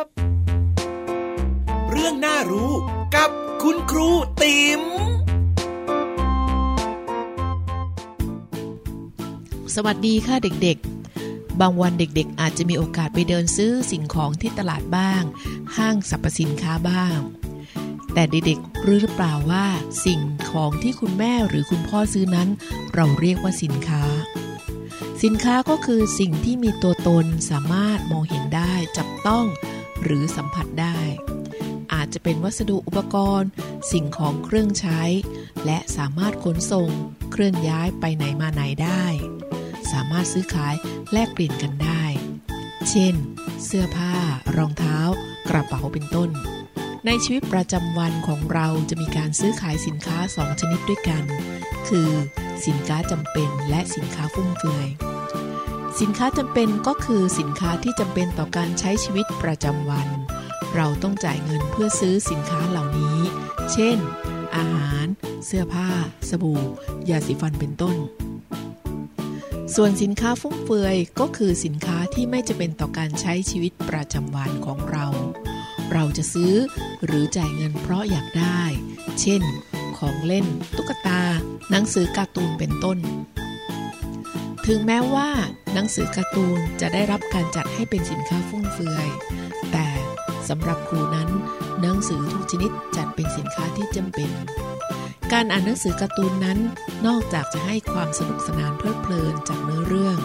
[0.00, 0.15] บ
[1.98, 2.72] เรื่องน่ารู้
[3.16, 3.30] กับ
[3.62, 4.08] คุณครู
[4.42, 4.82] ติ๋ม
[9.74, 15.22] สวัสดีค่ะเด็กๆ บางวันเด็กๆ อาจจะมีโอกาสไปเดินซื้อสิ่งของที่ตลาดบ้าง
[15.76, 17.18] ห้างสรรพสินค้าบ้าง
[18.14, 19.66] แต่เด็กๆรู้หรือเปล่าว่า
[20.04, 22.48] สิ่งของที่คุณแม่หรือคุณพ่อซื้อนั้น
[22.94, 24.04] เราเรียกว่าสินค้า
[25.22, 29.46] สินค้าก็คือสิ่งที่มีตัวตนสามารถมองเห็นได้จับต้อง
[30.02, 30.98] หรือสัมผัสได้
[31.94, 33.50] อาจจะเป็นวัสดุอุปกรณ์
[33.92, 35.02] สิ่งของเครื่องใช้
[35.66, 36.90] และสามารถขนส่ง
[37.32, 39.04] เคลื่อนย้ายไปไหนมาไหนได้
[39.92, 40.74] สามารถซื้อขาย
[41.12, 42.04] แลกเปลี่ยนกันได้
[42.90, 43.14] เช่น
[43.64, 44.14] เสื้อผ้า
[44.56, 44.98] รองเท้า
[45.48, 46.30] กระเป๋าเป็นต้น
[47.06, 51.24] ในชีวิตประจำวันของเราจะมีการซื้อขายสินค้าสองชนิดด้วยกัน
[51.88, 52.10] คือ
[52.66, 54.88] สินค้าจำเป็นและสินค้าฟุ่มเฟือย
[56.00, 60.08] สินค้าจำเป็นก็คือสินค้าที่จำเป็นต่อการใช้ชีวิตประจำวัน
[60.76, 63.18] เราต้องจ่ายเงินเพื่อซื้อสินค้าเหล่านี้
[63.72, 63.98] เช่น
[64.56, 65.06] อาหาร
[65.46, 65.88] เสื้อผ้า
[66.28, 66.60] สบู่
[67.08, 67.96] ยาสีฟันเป็นต้น
[69.74, 75.06] ส่วนสินค้าฟุ่มเฟือยก็คือสินค้าที่ไม่จะเป็นต่อการใช้ชีวิตประจำวันของเรา
[75.92, 76.54] เราจะซื้อ
[77.04, 78.62] หรือจ่ายเงินเพราะอยากได้
[79.20, 79.42] เช่น
[79.98, 81.22] ของเล่น ตุ๊กตา
[81.70, 82.98] หนังสือการ์ตูนเป็นต้น
[84.70, 85.30] ถึงแม้ว่า
[85.74, 89.08] หนังสือการ์ตูนจะได้รับการจัดให้เป็นสินค้าฟุ่มเฟือย
[89.72, 89.88] แต่
[90.48, 91.28] สำหรับครูนั้น
[91.80, 94.30] หนังสือทุกชนิดจัดเป็นสินค้าที่จำเป็น
[95.32, 96.58] การอ่านหนังสือการ์ตูนนั้น
[97.06, 100.18] นอกจากจะให้ความสนุกสนานเพลิดเพลินจากเนื้อเรื่อง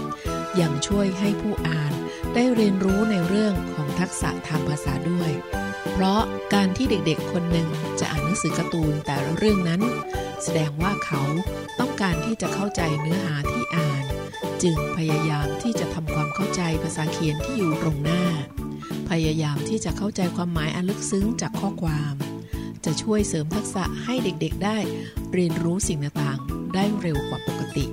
[0.62, 1.94] ยังช่วยให้ผู้อ่าน
[2.34, 5.32] ได้เรียนรู้ในเรื่องของทักษะทางภาษาด้วย
[5.94, 6.22] เพราะ
[6.54, 7.68] การที่เด็กๆ คนหนึ่ง
[8.00, 9.82] จะอ่านหนังสือการ์ตูนแต่ละเรื่องนั้น
[10.44, 11.22] แสดงว่าเขา
[11.80, 13.91] ต้องการที่จะเข้าใจเนื้อหาที่อ่าน
[14.64, 18.24] จึงพยายามที่จะทำความเข้าใจภาษาเขียนที่อยู่ตรงหน้า
[19.10, 22.14] พยายามที่จะเข้าใจความหมายอันลึกซึ้งจากข้อความ
[22.86, 24.78] จะช่วยเสริมทักษะให้เด็กๆได้
[25.34, 27.86] เรียนรู้สิ่งต่างๆ ได้เร็วกว่าปกติ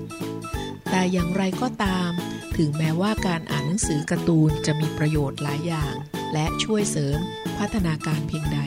[0.90, 2.10] แต่อย่างไรก็ตาม
[2.56, 5.94] ถึงแม้ว่าการอ่านหนังสือการ์ตูนจะมีประโยชน์หลายอย่าง
[6.32, 7.18] และช่วยเสริม
[7.58, 8.60] พัฒนาการเพียงใด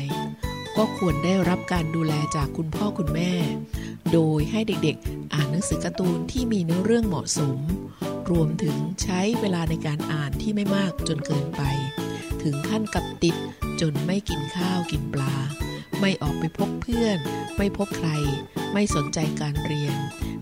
[0.77, 3.33] ก็ควรได้รับการดูแลจากคุณพ่อคุณแม่
[4.13, 7.59] โดยให้เด็กๆ อ่านหนังสือการ์ตูนที่มีเนื้อเรื่องเหมาะสม
[8.29, 11.61] รวมถึงใช้เวลาในการอ่านที่ไม่มากจนเกินไป
[12.43, 13.35] ถึงขั้นกับติด
[13.81, 15.35] จนไม่กินข้าวกินปลา
[15.99, 17.19] ไม่ออกไปพบเพื่อน
[17.57, 18.09] ไม่พบใคร
[18.73, 19.95] ไม่สนใจการเรียน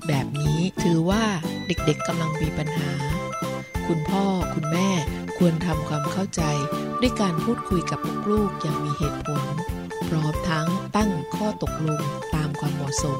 [0.07, 1.23] แบบนี้ถือว่า
[1.67, 2.89] เด็กๆกำลังมีปัญหา
[3.87, 4.89] คุณพ่อคุณแม่
[5.37, 6.41] ควรทำความเข้าใจ
[7.01, 7.99] ด้วยการพูดคุยกับ
[8.31, 9.43] ลูกๆอย่างมีเหตุผล
[10.09, 12.01] พร้อมทั้งตั้งข้อตกลง
[12.35, 13.19] ตามความเหมาะสม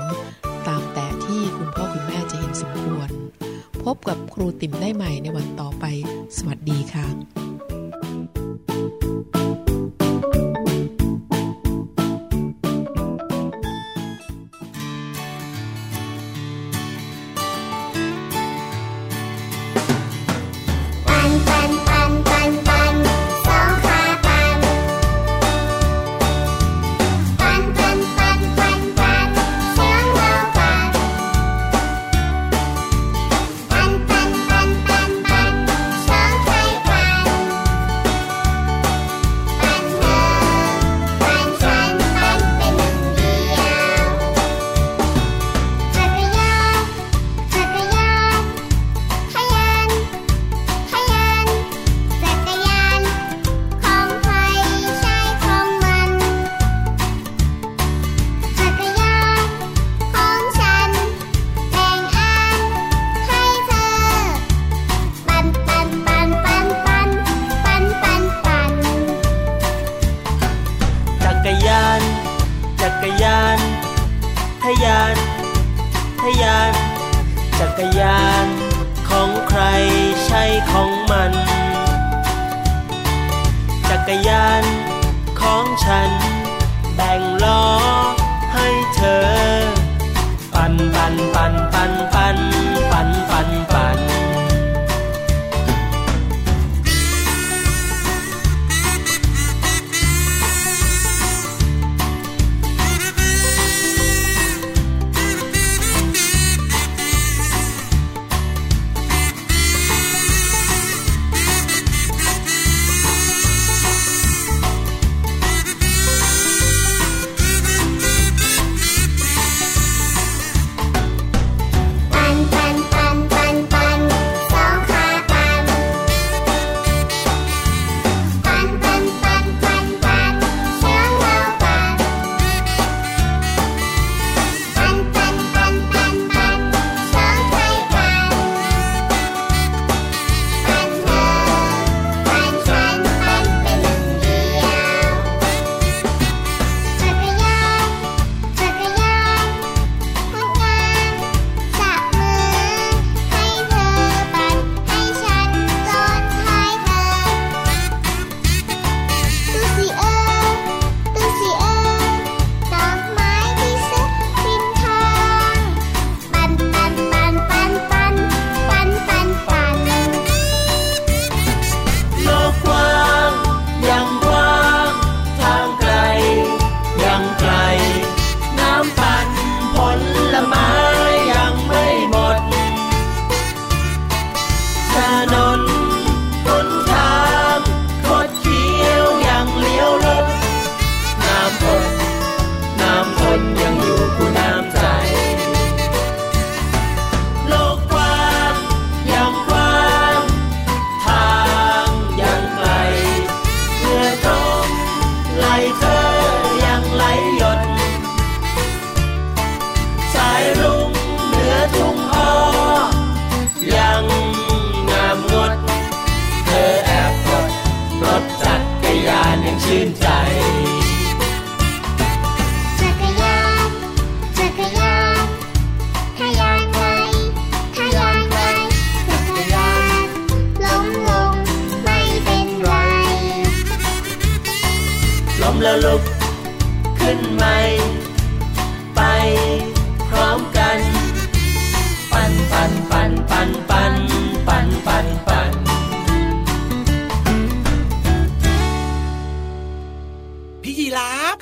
[0.68, 3.10] ตามแต่ที่คุณพ่อคุณแม่จะเห็นสมควร
[3.84, 5.86] พบกับครูติ๋มได้ใหม่ในวันต่อไป
[6.38, 7.49] สวัสดีค่ะ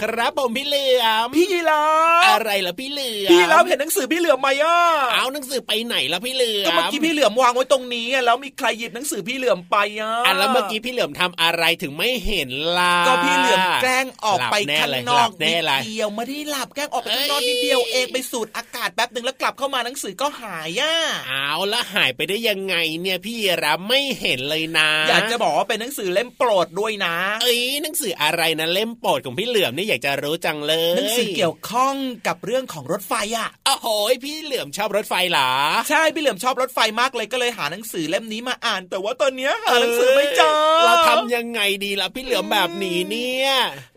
[0.08, 1.86] ครับผมพี่เหลือมพี่ยีรา
[2.22, 4.78] ฟอะไรล่ะพี่เหลือมพี่ยีราฟเห็นหนังสือพี่เหลือมไหมอะ
[5.14, 20.94] เอาหนังสือไปไหนล่ะพี่เหลือมก็เมื่อกี้พี่เหลือมวางไว้ตรงนี้อะแล้วมีใครหยิบหนังสือพี่เหลือมไปอะอะแล้วเมื่อกี้พี่เหลือมทำอะไรถึงไม่เห็นล่ะก็พี่เหลือมแกล้งออกไปหลับแน่ข้างเลยนอกหลับแน่นิดเลยเดียวไม่ได้หลับแกล้งออกไปข้างนอกเอ้ยนิดเดียวเองไปสูดอากาศแป๊บหนึ่งแล้วกลับเข้ามาหนังสือก็หายอะ
[21.28, 31.96] เอาแล้วหายไปได้ยังไงเนี่ยพี่รับไม่เห็นเลยนะ อยากจะบอกว่าเป็นหนังสือเล่มโปรดด้วยนะ เอ้ยหนังสืออะไรนะเล่มโปรดของพี่เหลือมเนี่ยอยากจะรู้จังเลยหนังสือเกี่ยวข้อง
[32.28, 33.88] กับเรื่องของรถไฟอะโอ้โห
[34.26, 35.50] พี่เหลือมชอบรถไฟเหรอ
[35.90, 40.52] ใช่พี่เหลือมชอบรถไฟมากเลยก็เลยหาหนังสือเล่มนี้มาอ่าน แต่ว่าตอนเนี้ยหาหนังสือไม่เจอ
[40.86, 43.50] เราทำยังไงดีล่ะพี่เหลือมแบบนี้เนี่ย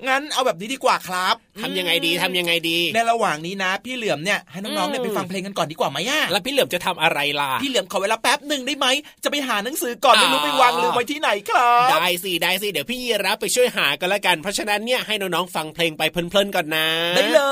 [0.09, 8.87] งั้นเอาแบบนี้ดีกว่าครับทำยังไงดีทำยังไงดี ในระหว่างนี้นะ พี่เหลือมเนี่ยให้น้องๆเนี่ยไปฟังเพลงกันก่อนดีกว่าไหมอะแล้วพี่เหลือมจะทำอะไรล่ะพี่เหลือมขอเวลาแป๊บหนึ่งได้ไหม
[9.25, 17.43] จะไปหาหนังสือก่อนไม่รู้อ๋อไปวางลืมไว้ที่ไหนครับได้สิได้สิเดี๋ยวพี่ยีรับไปช่วยหากันละกัน เพราะฉะนั้นเนี่ยให้น้องๆฟังเพลงไปเพลินๆก่อนนะ ได้เล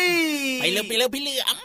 [0.00, 0.02] ย
[0.60, 1.56] ไปเร็วไปเร็วพี่เหลือม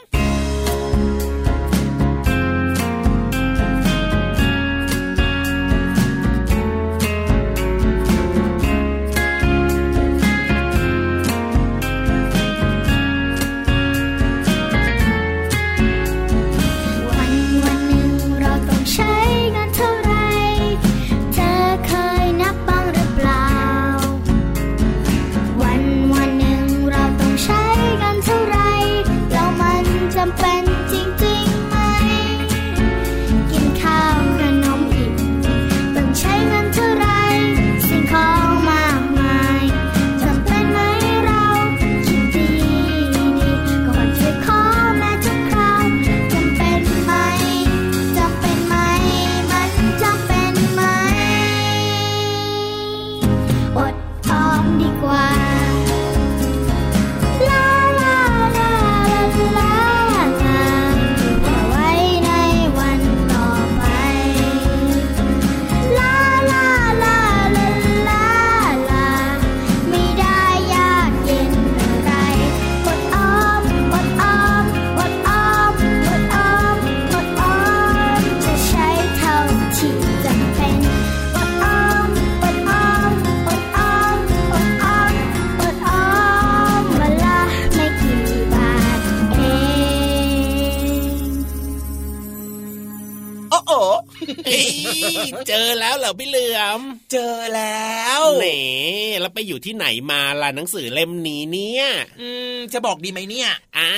[99.54, 101.84] อยู่ที่ไหนมาล่ะหนังสือเล่มนี้เนี่ย
[102.20, 103.48] อืมจะบอกดีไหมเนี่ย
[103.78, 103.90] อ่า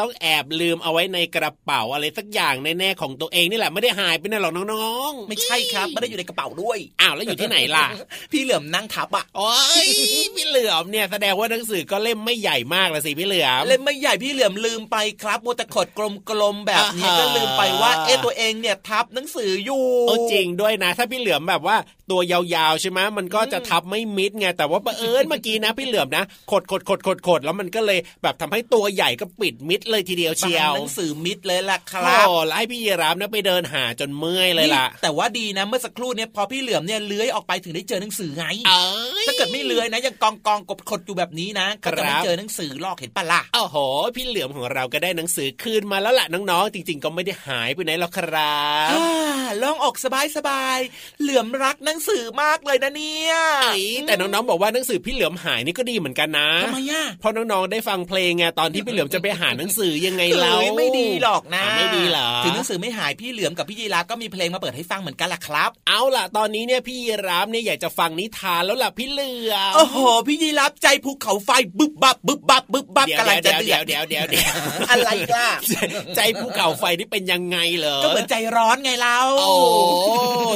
[0.00, 7.86] ต้องแอบลืมเอาไว้ในกระเป๋าอะไรสักอย่างแน่ๆของตัวเองนี่แหละไม่ได้หายไปไหนหรอกน้องๆ ไม่ใช่ครับไม่ได้อยู่ในกระเป๋าด้วยอ้าวแล้วอยู่ที่ไหนล่ะ
[8.32, 9.52] พี่เหลือมนั่งทับอะโอ้
[9.84, 9.86] ย
[10.34, 21.76] พี่เหลือมเนี่ยแสดงว่าหนังสือก็เล่มไม่ใหญ่มากละสิพี่เหลือมเล่มไม่ใหญ่พี่เหลือมลืมไปครับมัวแต่ขดกลมๆแบบนี้อ่าฮะก็ลืมไปว่าเอ๊ะตัวเองเนี่ยทับหนังสืออยู่โอ้จริงด้วยนะ ถ้าพี่เหลือมแบบว่า
[22.10, 43.76] ตัวยาวๆใช่ไหมมันก็จะทับไม่มิดไงแต่ว่าบังเอิญเมื่อกี้นะพี่เหลือมนะขดขดขดขดขดแล้วมันก็เลยแบบทำให้ตัวใหญ่ก็ปิดมิดเลยทีเดียวเชียวหนังสือมิดเลยล่ะครับโอ้แล้วให้พี่ยีราฟนะไปเดินหาจนเมื่อยเลยล่ะนี่แต่ว่าดีนะเมื่อสักครู่เนี่ยพอพี่เหลือมเนี่ยเลื้อยออกไปถึงได้เจอหนังสือไงเอ้ยถ้าเกิดไม่เลื้อยนะยังกองกองกบขดอยู่แบบนี้นะก็จะไม่ครับเจอหนังสือหรอกเห็นปะล่ะโอ้โห
[44.16, 74.54] พี่เหลือมของเราก็ได้หนังสือคืนมาแล้วล่ะน้องๆจริง ๆ ก็ไม่ได้หายไปไหนหรอกครับอ่าลองออกสบายสบายๆเหลือมรักหนังสือมากเลยนะเนี่ยเอ้ยแต่น้องๆบอกว่าหนังสือพี่เหลือมหายนี่ก็ดีเหมือนกันนะทำไมอะเพราะน้องๆได้ฟังเพลงไงตอนที่พี่เหลือมจะไปหาาหนังสือยังไงเฮ้เรายไม่ดีหรอกนะอะไม่ดีเหรอถึงหนังสือไม่หายพี่เหลือมกับพี่ยีราฟก็มีเพลงมาเปิดให้ฟังเหมือนกันล่ะครับ เอาล่ะตอนนี้เนี่ยพี่ยีรับเนี่ยอยากจะฟังนิทานแล้วล่ะพี่เหลือมโอ้โหพี่ยีราฟใจภูเขาไฟบึบบับบึบบับบึบบับเดี๋ยวกำลังจะเดี๋ยวเดืเดี๋อยวดเดี๋ยวเดี๋ยวเดี๋ยว
[74.90, 75.76] อะไรล่ะใจ
[76.16, 79.50] ใจภูเขาไฟนี่เป็นยังไงเหรอก็เหมือนใจร้อนไงเราโอ้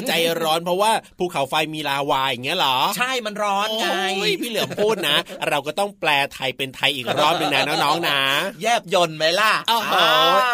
[0.08, 0.12] ใจ
[0.42, 5.16] ร้อนเพราะว่าภูเขาไฟมีลาวาอย่างเงี้ยเหรอ ใช่มันร้อนไงโอ้ยพี่เหลือมพูดนะ
[5.48, 8.20] เราก็ต้องแปลไทยเป็นไทยอีกรอบหนึ่งนะน้องๆนะ
[8.62, 9.92] แยบยนต์ไหมล่ะโอ้โห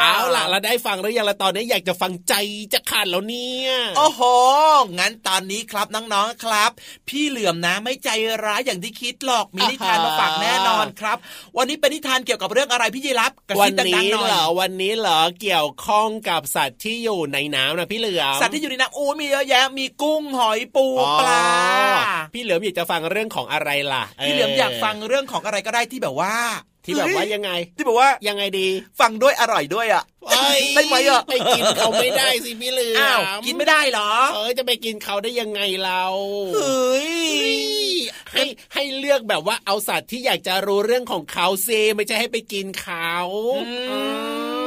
[0.00, 2.34] เอาล่ะเราได้ฟังแล้วยังละตอนนี้อยากจะฟังใจ
[2.72, 4.22] จะขาดแล้วเนี่ยโอ้โห
[4.98, 6.70] งั้นตอนนี้ครับน้องๆครับ
[7.08, 8.08] พี่เหลือมนะไม่ใจ
[8.44, 11.16] ร้ายอย่างที่คิดหรอกมีนิทานมาฝากแน่นอนครับ
[11.56, 21.42] วันนี้เป็นนิทานเกี่ยวกับเรื่องอะไรพี่ยีรับกระวัซินบดันี้งๆหน่อยเหรอวันนี้เหรอเกี่ยวข้องกับสัตว์ที่อยู่ในน้ำนะพี่เหลือมสัตว์ที่อยู่ในน้ำโอ้มีเยอะแยะมีกุ้งหอยปูอ๋อปลา
[22.34, 26.34] พี่เหลือมอยากจะฟังเรื่องของอะไรล่ะ พี่เหลือมอยากฟังเรื่องของอะไรก็ได้ที่แบบว่า
[26.86, 28.68] ที่แบบว่าเฮ้ยังไง ที่แบบว่ายังไงดี
[29.00, 36.04] ฟังด้วยอร่อยด้วยอะเอ้ยได้ไหมอะไปกินเขาไม่ได้สิพี่เหลือมอ้าวกินไม่ได้เหรอเออจะไปกินเขาได้ยังไงเรา
[36.54, 37.10] เฮ้ย
[38.32, 43.12] ให้ให้เลือกแบบว่าเอาสัตว์ที่อยากจะรู้เรื่องของเขาเซไม่ใช่ให้ไปกินเขา
[43.66, 43.98] อื
[44.64, 44.65] ม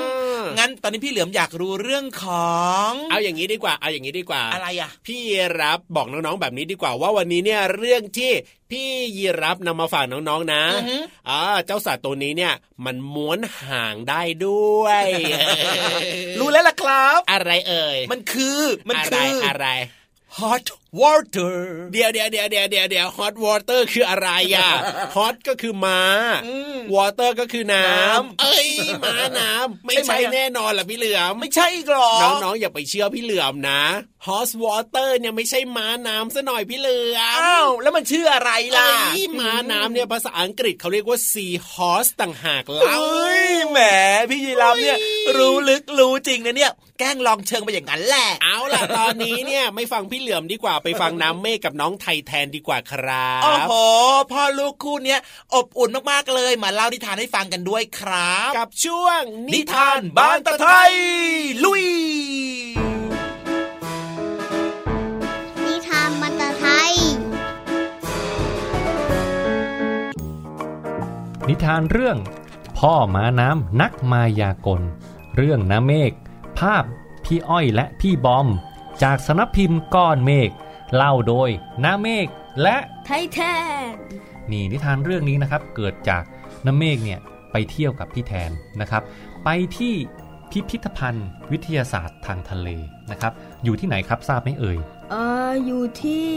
[0.58, 2.54] งั้นตอนนี้พี่เหลือมอยากรู้เรื่องขอ
[2.90, 8.32] ง เอาอย่างนี้ดีกว่า เอาอย่างนี้ดีกว่า อะไรอะ พี่ยีรับบอกน้องๆแบบนี้ดีกว่าว่าวันนี้เนี่ยเรื่องที่
[8.72, 8.88] พี่
[9.18, 10.98] ยีรับนำมาฝากน้องๆนะอือฮึ
[11.30, 12.54] อ่าเจ้าสัตว์ตัวนี้เนี่ย
[12.86, 15.04] มันม้วนห่างได้ด้วย
[16.40, 19.68] รู้แล้วล่ะครับ อะไรเอ่ย มันคือ มันอะไรคือออะไร
[20.38, 20.68] hot
[21.02, 21.56] water
[21.92, 24.70] เดี๋ยวเดี๋ยวเดี๋ยวเดี๋ยวเดี๋ยวเดี๋ยว hot water คืออะไรอะ
[25.16, 26.02] hot ก็คือม้า
[26.48, 28.70] อืม water ก็คือน้น้ำำเอ้ย
[29.04, 32.12] ม้าน้ำไม่ใช่ไหมใช่อะแน่นอนล่ะพี่เหลือมไม่ใช่อีกหรอ
[32.44, 33.82] น้องๆอย่าไปเชื่อพี่เหลือมนะ
[34.26, 43.80] horse water เนี่ยไม่ใช่ม้าน้ำซะหน่อยพี่เหลือมอ้าวแล้วมันชื่ออะไรล่ะเอ้ยม้าน้ำเนี่ยภาษาอังกฤษเขาเรียกว่า sea horse ต่างหากเอเล่า้ยแหม
[44.30, 44.98] พี่ยีราฟเนี่ย
[45.38, 53.72] รู้ลึกรู้จริงนะเนี่ยแกล้งลองเชิงไปอย่างนั้นแหละ เอาล่ะตอนนี้เนี่ยไม่ฟังพี่เหลือมดีกว่าไปฟังน้ำเมฆกับน้องไทยแทนดีกว่าครัโอ้บโห
[54.32, 55.20] พ่อลูกคู่เนี้ย
[55.54, 59.22] อบอุ่นมากๆเลยมาเล่านิทานให้ฟังกันด้วยครับ กับช่วง
[59.54, 60.94] นิทานบ้านตะไทย
[61.64, 61.86] ลุย
[65.66, 66.94] นิทานมันตะไทย
[71.48, 72.18] นิทานเรื่อง
[72.78, 74.82] พ่อม้าน้ำนักมายากล
[75.36, 76.12] เรื่องน้าเมฆ
[76.60, 76.84] ภาพ
[77.24, 78.48] พี่อ้อยและพี่บอม
[79.04, 80.50] จากสำนักพิมพ์ก้อนเมฆ
[80.96, 81.50] เล่าโดย
[81.84, 82.28] น้าเมฆ
[82.62, 83.40] และไทยแท
[83.92, 83.94] น
[84.52, 86.24] นี่นิทานเรื่องนี้นะครับ เกิดจาก
[86.66, 87.20] น้าเมฆเนี่ย
[87.52, 89.04] ไปเที่ยวกับพี่แทนนะครับ
[89.46, 89.94] ไปที่
[90.52, 92.68] พิพิธภัณฑ์ วิทยาศาสตร์ทางทะเล
[93.12, 93.32] นะครับ
[93.64, 94.78] อยู่ที่ไหนครับทราบไหมเอ่ย
[95.12, 95.16] เอ
[95.50, 96.28] ออยู่ที่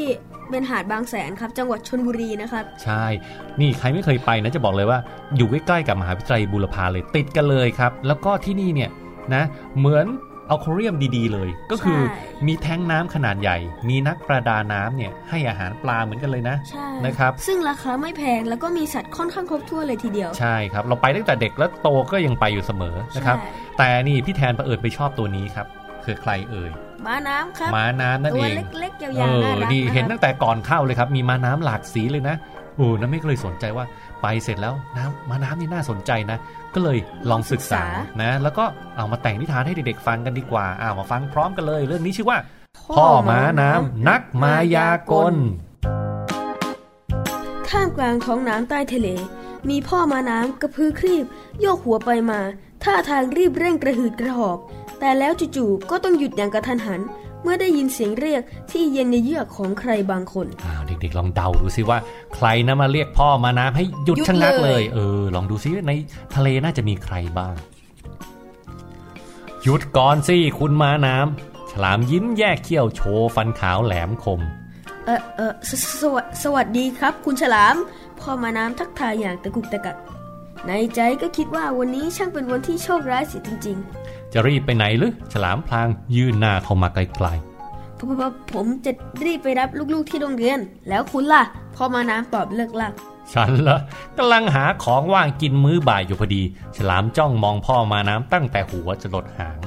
[0.50, 3.04] เป็นหาดบางแสนครับ จังหวัดชนบุรีนะครับ ใช่
[3.60, 4.98] นี่ใครไม่เคยไปนะจะบอกเลยว่า
[5.36, 8.90] อยู่ใกล้ๆกับมหาวิทยาลัยบูรพาเลยติดกันเลยครับ แล้วก็ที่นี่เนี่ย
[9.34, 9.42] นะ
[9.78, 10.06] เหมือน
[10.48, 25.66] เอาโคเรียมดีๆเลย ก็คือใช่มีแท้งน้ำขนาดใหญ่ มีนักประดาน้ำเนี่ยให้อาหารปลาเหมือนกันเลยนะใช่นะครับ ซึ่งราคาไม่แพงแล้วก็มีสัตว์ค่อนข้างครบถ้วนเลยทีเดียว ใช่ครับ เราไปตั้งแต่เด็กแล้วโตก็ยังไปอยู่เสมอนะครับใช่แต่นี่พี่แทนประเอิญไปชอบตัวนี้ครับ
[26.04, 26.70] คือใครเอ่ย
[27.06, 32.36] ม้าน้ำครับม้าน้ำนั่นตัเอวงเล็กๆยาเอวๆอน่ารักนี่เห็นนะคตั้รับงแต่ก่อนเข้าเลยครับ มีม้าน้ำหลากสีเลยนะ
[32.82, 33.84] โอ้น้าไม่ก็เลยสนใจว่า
[34.22, 36.38] ไปเสร็จแล้วน้ำม้าน้ำนี่น่าสนใจนะ
[36.74, 36.98] ก็เลย
[37.30, 37.84] ลองศึกษา
[38.22, 38.64] นะ แล้วก็
[38.96, 42.38] เอามาแต่งนิทานให้เด็กๆฟังกันดีกว่าอ่ามาฟังพร้อมกันเลย เรื่องนี้ชื่อว่า
[42.94, 45.34] พ่อม้าน้ำนักมายากล
[47.68, 49.08] ท่ามกลางท้องน้ำใต้ทะเล
[49.68, 51.24] มีพ่อม้าน้ำกระพือครีบ
[51.60, 52.40] โยกหัวไปมา
[52.84, 54.58] ท่าทางรีบเร่งกระหืดกระหอบ
[55.00, 57.00] แต่แล้วจู่ๆก็ต้องหยุดอย่างกระทันหัน
[57.42, 61.98] เมื่อได้ยินเสียงเรียกที่เย็นในเยือกของใครบางคนอ้าวเด็กๆ ลองเดาดูซิว่า
[62.34, 65.92] ใครนะมาเรียกพ่อมาน้ำให้หยุดหยุดชะงักเลยเลย เออ ลองดูซิใน
[66.34, 67.54] ทะเลน่าจะมีใครบ้าง
[69.62, 74.40] หยุดก่อนสิคุณม้าน้ำฉลามยิ้มแยกเขี้ยวโชว์ฟันขาวแหลมคม
[75.06, 77.76] เออเออสสสวัสสวัสดีครับ คุณฉลาม
[78.20, 79.96] พ่อม้าน้ำทักทายอย่างตะกุกตะกัก
[80.66, 83.78] ในใจก็คิดว่าวันนี้ช่างเป็นวันที่โชคร้ายเสียจริง
[84.32, 88.92] จะรีบไปไหนหรือฉลามพลางยื่นหน้าเข้ามาไกลๆผมผมผมจะ
[89.24, 90.58] รีบไปรับลูกๆที่โรงเรียน
[90.88, 91.42] แล้วคุณล่ะ
[91.76, 93.78] พ่อม้าน้ำตอบเลิกลักๆฉันละ
[94.18, 96.42] กำลังหาของว่างกินมื้อบ่ายอยู่พอดี
[96.76, 99.58] ฉลามจ้องมองพ่อมาน้ำตั้งแต่หัวจะหลดหาง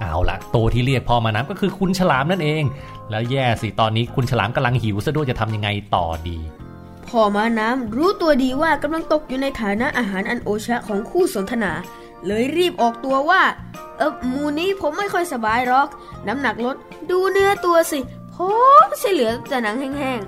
[0.00, 2.64] เอาละตัวที่เรียกพ่อมาน้ำก็คือคุณฉลามนั่นเอง
[3.10, 6.38] แล้วแย่สิตอนนี้คุณฉลามกำลังหิวซะด้วยจะทำยังไงต่อดี
[7.08, 11.72] พ่อม้าน้ำรู้ตัวดีว่ากำลังตกอยู่ในฐานะอาหารอันโอชะของคู่สนทนา
[12.26, 13.42] เลยรีบออกตัวว่า
[13.98, 15.88] เออหมูนี้ผมไม่ค่อยสบายหรอก
[16.26, 16.76] น้ำหนักลด
[17.10, 17.98] ดูเนื้อตัวสิ
[18.34, 18.36] ผ
[18.86, 20.20] มใช่เหลือแต่หนังแห้ง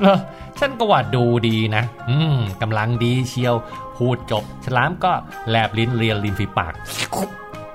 [0.00, 0.18] เออ
[0.58, 3.54] ฉันก็ว่าดูดีนะ อืมกำลังดีเชียว
[3.96, 5.12] พูดจบ ฉลามก็
[5.48, 6.72] แลบลิ้นเรียนริมฝีปาก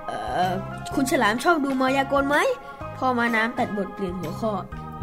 [0.07, 0.51] เอ่อ
[0.95, 2.37] คุณฉลามชอบดูมายากลไหม
[2.97, 4.53] พ่อมาน้ำตัดบทเปลี่ยนหัวข้อ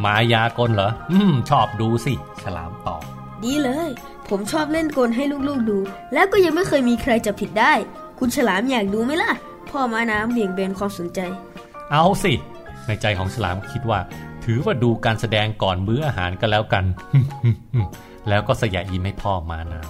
[0.05, 3.03] มายากลเหรอ อืม ชอบดูสิ ฉลามตอบ
[3.45, 3.89] ดีเลย
[4.29, 5.79] ผมชอบเล่นกลให้ลูกๆดู
[6.13, 7.73] แล้วก็ยังไม่เคยมีใครจับผิดได้
[8.19, 9.33] คุณฉลามอยากดูไหมล่ะ
[9.71, 11.21] พ่อมาน้ำเบี่ยงเบนความสนใจ
[11.91, 12.33] เอาสิ
[12.87, 14.01] ในใจของฉลามคิดว่า
[14.45, 16.85] ถือว่าดูการแสดงก่อนมื้ออาหารก็แล้วกัน
[18.29, 19.81] แล้วก็สยะยิ้มให้พ่อมาน้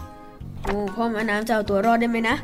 [0.64, 2.36] โอ้พ่อมาน้ำจะเอาตัวรอดได้ไหมนะ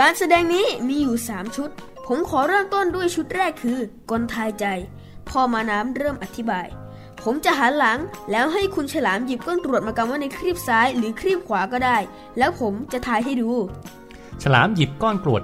[0.00, 1.70] การแสดงนี้มีอยู่3ชุด
[2.06, 3.78] ผมขอเริ่มต้นด้วยชุดแรกคือ
[4.10, 4.66] กลทายใจ
[5.28, 6.66] พ่อมาน้ำเริ่มอธิบาย
[7.22, 7.98] ผมจะหันหลัง
[8.30, 11.96] แล้วให้คุณฉลามหยิบก้นตรวจมากำไว้ในครีบซ้ายหรือครีบขวาก็ได้
[12.38, 14.03] แล้วผมจะทายให้ดูำ
[14.42, 15.42] ฉลามหยิบก้อนกรวด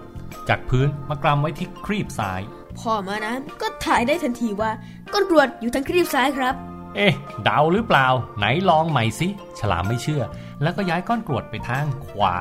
[0.48, 2.40] จากพื้นมากำไว้ที่ครีบซ้าย
[2.78, 4.70] พ่อมาน้ำก็ถ่ายได้ทันทีว่า
[5.12, 6.54] ก้นตรวจอยู่ทางครีบซ้ายครับ
[6.96, 7.14] เอ๊ะ
[7.44, 8.06] เดาหรือเปล่า
[8.38, 9.28] ไหนลองใหม่สิ
[9.58, 10.22] ฉลามไม่เชื่อ
[10.62, 12.36] แล้วก็ย้ายก้อนกรวดไปทางขวา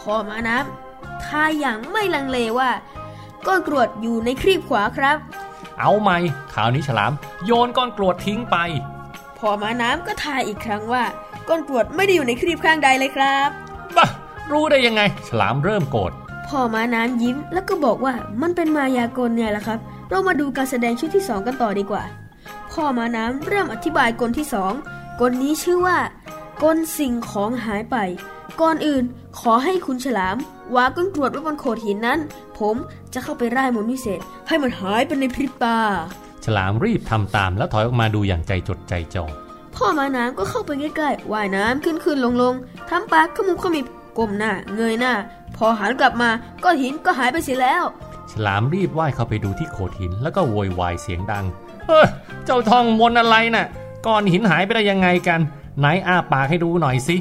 [0.00, 2.70] พ่อมาน้ำทายอย่างไม่ลังเลว่า
[3.46, 5.16] ก้อนกรวดอยู่ในครีบขวาครับ
[5.78, 6.18] เอาใหม่
[6.54, 7.12] คราวนี้ฉลาม
[7.44, 8.56] โยนก้อนกรวดทิ้งไป
[9.38, 11.04] พอมาน้ำก็ทายอีกครั้งว่า
[11.48, 13.61] ก้อนกรวดไม่ได้อยู่ในครีบข้างใดเลยครับบ้า
[14.52, 16.12] รู้ได้ยังไง ฉลามเริ่มโกรธ
[16.48, 19.78] พ่อมาน้ำยิ้มแล้วก็บอกว่ามันเป็นมายากลไงล่ะครับ
[20.10, 22.04] เรามาดูการแสดงชุดที่สองกันต่อดีกว่า
[22.72, 24.72] พ่อมาน้ำเริ่มอธิบายกลที่สอง
[25.20, 25.98] กลนี้ชื่อว่า
[26.62, 27.96] กลสิ่งของหายไป
[28.60, 29.04] ก่อนอื่น
[29.40, 30.36] ขอให้คุณฉลาม
[30.76, 32.18] วางก้อนกรวดไว้บนโขดหินนั้น
[32.58, 32.76] ผม
[33.14, 35.78] จะเข้าไปร่ายมนต์วิเศษ ให้มันหายไปในพริบตา
[36.44, 39.24] ฉลามรีบทำตามแล้วถอยออกมาดูอย่างใจจดใจจ่อ
[39.76, 42.54] พ่อมาน้ำก็เข้าไปใกล้ๆว่ายน้ำขึ้นขึ้นลงลง
[42.90, 43.86] ทำปากขมุบขมิบ
[44.18, 45.14] ก้มหน้า เงยหน้า
[45.56, 46.30] พอหันกลับมา
[46.64, 47.82] ก้อนหินก็หายไปเสียแล้ว
[48.30, 51.44] ฉลามรีบว่ายเข้าไปดูที่โขดหินแล้วก็โวยวายเสียงดัง
[51.88, 52.08] เฮ้ย
[52.44, 53.66] เจ้าทองมนต์อะไรน่ะ
[54.06, 55.40] ก้อนหินหายไปได้ยังไงกัน
[55.78, 57.16] ไหนอ้าปากให้ดูหน่อยสิ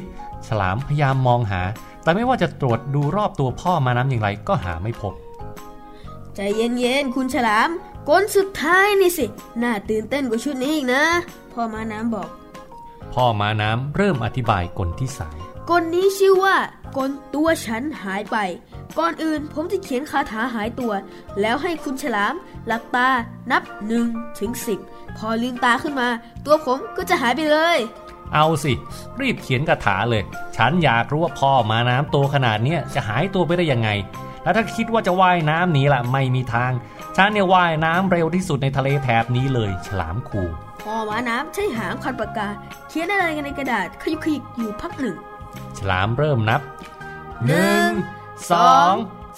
[0.48, 1.62] ฉลามพยายามมองหา
[2.04, 5.14] แต่ไม่ว่าจะตรวจดูรอบตัวพ่อมาน้ำอย่างไรก็หาไม่พบ
[6.36, 7.70] ใจเย็นๆคุณฉลาม
[8.10, 9.26] กลสุดท้ายนี่สิ
[9.64, 11.04] น่าตื่นเต้นกว่าชุดนี้อีกนะ
[11.54, 12.30] พ่อมาน้ำบอก
[13.14, 15.38] พ่อมาน้ำเริ่มอธิบายกลที่สาม
[15.72, 16.56] กลนี้ชื่อว่า
[16.98, 18.38] กลตัวฉันหายไป
[19.00, 20.94] ก่อนอื่นผมจะเขียนคาถาหายตัว
[21.42, 22.34] แล้วให้คุณฉลาม
[22.68, 23.10] หลับตา
[23.52, 24.06] นับหนึ่ง
[24.40, 24.80] ถึงสิบ
[25.18, 26.10] พอลืมตาขึ้นมา
[26.46, 27.78] ตัวผมก็จะหายไปเลย
[28.34, 28.74] เอาสิ
[29.22, 30.24] รีบเขียนคาถาเลย
[30.56, 33.90] ฉันอยากรู้ว่าพ่อมาน้ำตัวขนาดเนี้ยจะหายตัวไปได้ยังไง
[34.44, 36.72] แล้วถ้าคิดว่าจะว่ายน้ำหนีล่ะไม่มีทาง
[37.18, 40.44] ฉันเนี่ยว่ายน้ำเร็วที่สุดในทะเลแถบนี้เลย ฉลามคู
[40.84, 42.50] พ่อมาน้ำใช้หางคันปากกา
[42.90, 45.18] เขียนอะไรกันในกระดาษขยุกขยิกอยู่พักหนึ่ง
[45.78, 46.62] ฉลามเริ่มนับ
[47.46, 47.90] หนึ่ง
[48.52, 48.94] สอง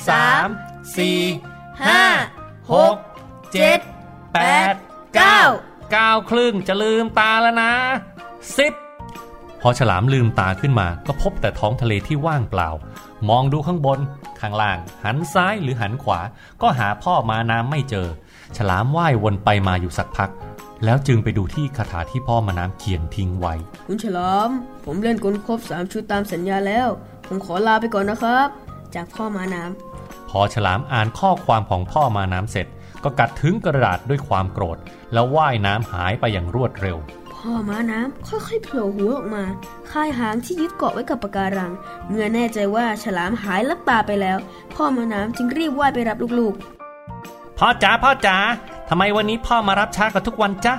[0.10, 0.48] สาม
[0.98, 1.20] สี่
[1.86, 2.04] ห้า
[2.74, 2.96] หก
[3.54, 3.80] เจ็ด
[4.34, 4.40] แป
[4.72, 4.74] ด
[5.16, 5.42] เก้า
[5.92, 7.74] เก้าครึ่งจะลืมตาแล้วนะ
[8.58, 8.74] สิบ
[9.62, 12.70] พอฉลามลืมตาขึ้นมาก็พบแต่ท้องทะเลที่ว่างเปล่า
[13.30, 14.00] มองดูข้างบน
[14.40, 16.20] ข้างล่าง หันซ้ายหรือหันขวา
[16.62, 18.08] ก็หาพ่อมาน้ำไม่เจอ
[18.58, 20.30] ฉลามว่ายวนไปมาอยู่สักพัก
[20.84, 23.54] แล้วจึงไปดูที่คาถาที่พ่อมาน้ำเขียนทิ้งไว้
[23.88, 24.50] คุณฉลาม
[24.86, 26.88] ผมเล่นกลครบสามชุดตามสัญญาแล้ว
[27.28, 28.48] ผมขอลาไปก่อนนะครับ
[28.96, 32.68] จากพ่อมาน้ำพอฉลามอ่านข้อความของพ่อมาน้ำเสร็จ
[33.04, 34.78] ก็กัดถึงกระดาษด้วยความโกรธ
[35.14, 36.98] แล้วว่ายน้ำหายไปอย่างรวดเร็ว
[37.34, 39.44] พ่อม้าน้ำค่อยๆโผล่หัวออกมา
[39.92, 41.72] คายหางที่ยึดเกาะไว้กับปะการัง
[42.08, 44.38] เมื่อแน่ใจว่าฉลามหายลับตาไปแล้ว
[44.76, 46.54] พ่อม้าน้ำจึงรีบว่ายไปรับลูก
[47.58, 48.38] พ่อจ๋าพ่อจ๋า
[48.90, 50.74] ทำไมวันนี้พ่อมารับช้ากว่าทุกวันจ๊ะ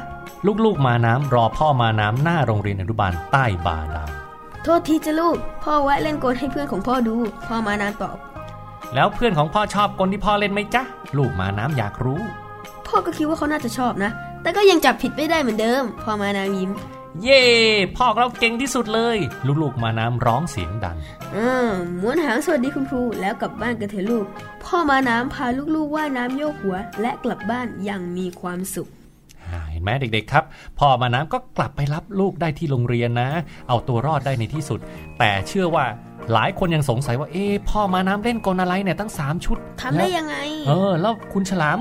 [0.64, 8.16] ลูกๆมาน้ำรอพ่อมาน้ำหน้าโรงเรียนอนุบาลใต้บาดาลๆโทษทีจ้ะลูก พ่อแวะเล่นกลให้เพื่อนของพ่อดู พ่อม้าน้ำตอบ
[8.94, 10.82] แล้วเพื่อนของพ่อชอบกลที่พ่อเล่นไหมจ๊ะ
[11.18, 12.20] ลูกมาน้ำอยากรู้
[12.86, 14.10] พ่อก็คิดว่าเขาน่าจะชอบนะ
[14.42, 16.70] แต่ก็ยังจับผิดไม่ได้เหมือนเดิม พ่อม้าน้ำยิ้ม
[17.22, 17.42] เย่
[17.96, 19.18] พ่อเราเก่งที่สุดเลย
[19.62, 20.96] ลูกๆมาน้ำร้องเสียงดัง
[21.36, 24.26] อืมม้วนหางสวัสดีคุณครูแล้วกลับบ้านกันเถอะลูก
[24.64, 28.88] พ่อม้าน้ำพาลูกๆว่ายน้ำโยกหัว และกลับบ้านอย่างมีความสุข
[29.70, 30.44] เห็นไหมเด็กๆครับ
[30.78, 33.28] พ่อมาน้ำก็กลับไปรับลูกได้ที่โรงเรียนนะ
[33.68, 34.80] เอาตัวรอดได้ในที่สุด
[35.18, 35.84] แต่เชื่อว่า
[36.32, 40.36] หลายคนยังสงสัยว่าเอ๊ะพ่อมาน้ำเล่นกลอะไรเนี่ยตั้ง 3 ชุดทำได้แล้วยังไง
[40.66, 41.78] เออ แล้วคุณฉลาม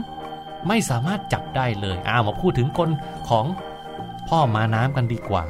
[0.68, 2.90] ไม่สามารถจับได้เลยอ้าวมาพูดถึงกล
[3.30, 3.46] ของ
[4.30, 5.44] พ่อมาน้ำกันดีกว่า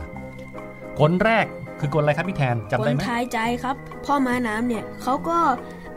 [0.99, 1.45] กลแรก
[1.79, 5.37] คือกลอะไรครับพี่แทนจำคได้นไหมทายใจครับ พ่อม้าน้ำเนี่ยเขาก็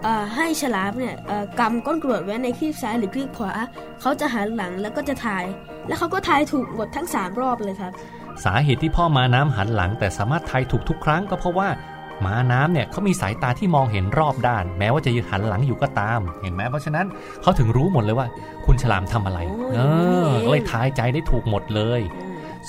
[0.03, 3.53] เอ่อให้ฉลามเนี่ยเอ่อกำก้อนกรวดไว้ในคลีบซ้ายหรือคลีบขวา
[4.01, 5.45] เขาจะหันหลังแล้วก็จะทาย
[5.89, 7.93] แล้วเขาก็ทายถูกหมดทั้ง 3 รอบเลยครับ
[8.45, 11.69] สาเหตุที่พ่อมาน้ำหันหลัง แต่สามารถทายถูกทุกครั้งก็เพราะว่า
[12.25, 17.07] ม้าน้ำเนี่ยเขามีสายตาที่มองเห็นรอบด้าน แม้ว่าจะยืนหันหลังอยู่ก็ตาม เห็นไหมเพราะฉะนั้น
[17.43, 18.27] เขาถึงรู้หมดเลยว่า
[18.67, 19.79] คุณฉลามทำอะไรโอ้ยเอ
[20.27, 22.01] อนี่เองก็เลยทายใจได้ถูกหมดเลย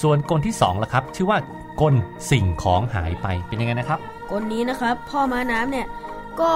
[0.01, 1.41] ส่วนกลที่สองล่ะครับ ชื่อว่าก
[1.81, 1.93] กล
[2.31, 3.99] สิ่งของหายไปเป็นยังไงนะครับ
[4.31, 5.87] กลนี้นะครับ พ่อม้าน้ำเนี่ย
[6.41, 6.53] ก็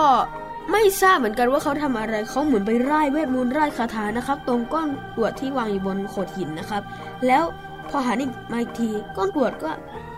[0.72, 6.82] ไม่ทราบเหมือนกันว่าเขาทำอะไรเขาเหมือนไปไล่เวทมนต์ไล่คาถานะครับ ตรงก้อนกรวดที่วางอยู่บนโขดหินนะครับ
[7.28, 7.44] แล้ว
[7.89, 9.72] พอหันอีกมาอีกทีก้อนกรวดก็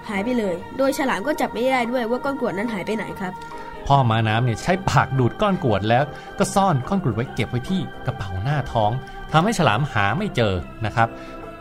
[0.09, 3.33] หายไปเลย โดยฉลามก็จับไม่ได้ด้วยว่าก้อนกรวดนั้นหายไปไหนครับ
[3.87, 6.03] พ่อม้าน้ำเนี่ยใช้ปากดูดก้อนกรวดแล้ว
[6.39, 8.91] ก็ซ่อนก้อนกรวดไว้เก็บไว้ที่กระเป๋าหน้าท้อง
[9.31, 10.53] ทำให้ฉลามหาไม่เจอ
[10.85, 11.07] นะครับ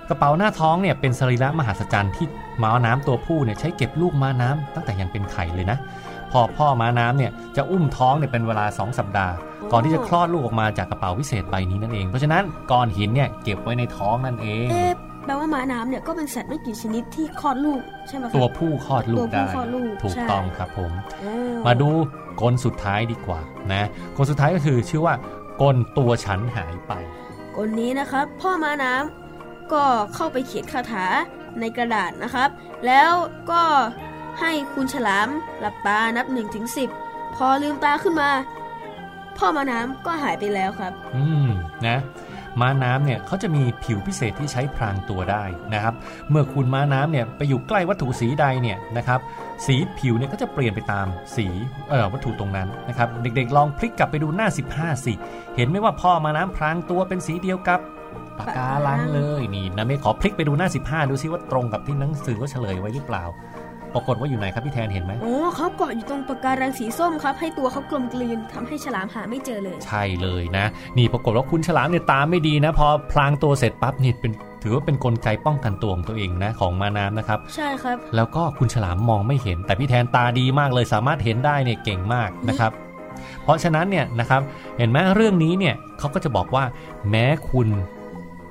[0.08, 2.26] กระเป๋าหน้าท้องเนี่ยเป็นสรีระมหัศจรรย์ที่
[2.62, 5.78] ม้าน้ำตัวผู้เนี่ยใช้เก็บลูกม้าน้ำตั้งแต่ยังเป็นไข่เลยนะ
[6.32, 9.34] พอพ่อม้าน้ำเนี่ยจะอุ้มท้องเนี่ยเป็นเวลา 2 สัปดาห์
[9.72, 14.92] ก่อนที่จะคลอดลูกออกมาจากกระเป๋าวิเศษใบนี้นั่นเอง เพราะฉะนั้นก้อนหินเนี่ยเก็บไว้ในท้องนั่นเองเอ๊ะ
[15.26, 21.34] แปลว่าม้าน้ำเนี่ยก็เป็นสัตว์ไม่กี่ชนิดที่คลอดลูกใช่ไหมครับตัวผู้คลอดลูตักวผู้ได้คลอดลูกถูกใช่ต้องครับผมโอ้
[21.66, 21.90] มาดู
[22.40, 23.40] กลสุดท้ายดีกว่า
[23.72, 25.14] นะกลสุดท้ายก็คือชื่อว่า
[25.62, 26.92] กลตัวฉันหายไป
[27.56, 29.21] กลนี้นะครับ พ่อม้าน้ำ
[29.72, 31.04] ก็เข้าไปเขียนคาถา
[31.60, 32.48] ในกระดาษนะครับ
[32.86, 33.12] แล้ว
[33.50, 33.62] ก็
[34.40, 35.28] ให้คุณฉลาม
[35.60, 36.84] หลับตานับ1นถึงสิ
[37.34, 38.30] พอลืมตาขึ้นมา
[39.38, 41.48] พ่อม้าน้ำก็หายไปแล้วครับ อืม
[41.86, 41.98] นะ
[42.60, 45.44] ม้าน้ำเนี่ยเขาจะมีผิวพิเศษที่ใช้พรางตัวได้
[45.74, 45.94] นะครับ
[46.30, 49.20] เมื่อคุณม้าน้ำเนี่ยไปอยู่ใกล้วัตถุสีใดเนี่ยนะครับ
[49.66, 51.06] สีผิวเนี่ยก็จะเปลี่ยนไปตาม
[51.36, 51.46] สี
[51.90, 55.12] เอ่อวัตถุตรงนั้นนะครับ เด็กๆ ลองพลิกกลับไปดูหน้า 15 สิ
[55.56, 57.80] เห็นไหมว่าพ่อม้าน้ำพรางตัวเป็นสีเดียวกับ
[58.42, 63.24] ปากกาลังเลยนี่นะเมฆขอพลิกไปดูหน้า 15 ดูซิว่าตรงกับที่หนังสือเขาเฉลยไว้หรือเปล่า
[63.94, 70.66] ปรากฏว่าอยู่ไหนครับพี่แทนเห็นไหมโอ้เขาเกาะอยู่ตรงปะการังสีส้มครับ ให้ตัวเขากลมกลืนทำให้ฉลามหาไม่เจอเลย ใช่เลยนะ
[70.98, 74.32] นี่ปรากฏว่าคุณฉลามเนี่ยตาไม่ดีนะ พอพลางตัวเสร็จปั๊บนี่เป็น
[74.62, 82.72] ถือว่าเป็นนกลไกป้องกันตัวของตัวเองนะของมาน้ำนะครับ ใช่ครับ แล้วก็คุณฉลามมองไม่เห็น แต่พี่แทนตาดีมากเลยสามารถเห็นได้เนี่ยเก่งมากนะครับ
[83.44, 84.40] เพราะฉะนั้นเนี่ยนะครับ
[84.78, 86.64] เห็นไหมเรื่องนี้เนี่ยเขาก็จะบอกว่า
[87.10, 87.68] แม้คุณ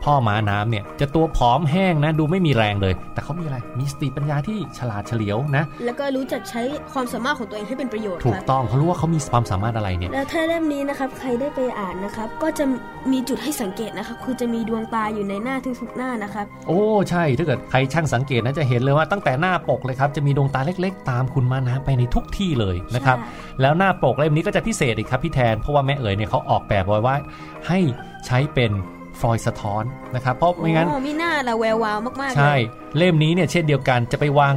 [0.04, 6.62] พ่อม้าน้ำเนี่ยจะตัวผอมแห้งนะดูไม่มีแรงเลย แต่เขามีอะไรมีสติปัญญาที่ฉลาดเฉลียวนะ แล้วก็รู้จักใช้
[6.93, 12.66] ความสามารถของตัวเองให้เป็นประโยชน์ถูคกรับต้องเขารู้ว่าเขามีความสามารถอะไรเนี่ยแล้วถ้าเล่มนี้นะครับใครได้ไปอ่านนะครับก็จะ
[13.12, 16.80] มีจุดให้สังเกตนะครับคือจะมีดวงตาอยู่ในหน้าทุกๆหน้านะครับโอ้
[17.10, 23.28] ใช่ถ้าเกิดใครช่างสังเกตนะจะเห็นเลยว่าตั้งแต่หน้าปกเลยครับจะมีดวงตาเล็ก ๆ ตามคุณมาน้ำไปในทุกที่เลยนะครับใช่
[23.62, 27.16] แล้วหน้าปกเล่มนี้ก็จะพิเศษอีกครับพี่แทนเพราะว่าแม่เอ๋ยเนี่ยเขาออกแบบไว้ว่า
[27.68, 27.80] ให้
[28.26, 28.72] ใช้เป็น
[29.22, 29.84] ฟลอยด์สะท้อน
[30.15, 34.53] นะครับเพราะไม่งั้นโอ้มีหน้าละแวววาวมากๆใช่เลยเล่มนี้เนี่ยเช่นเดียวกันจะไปวาง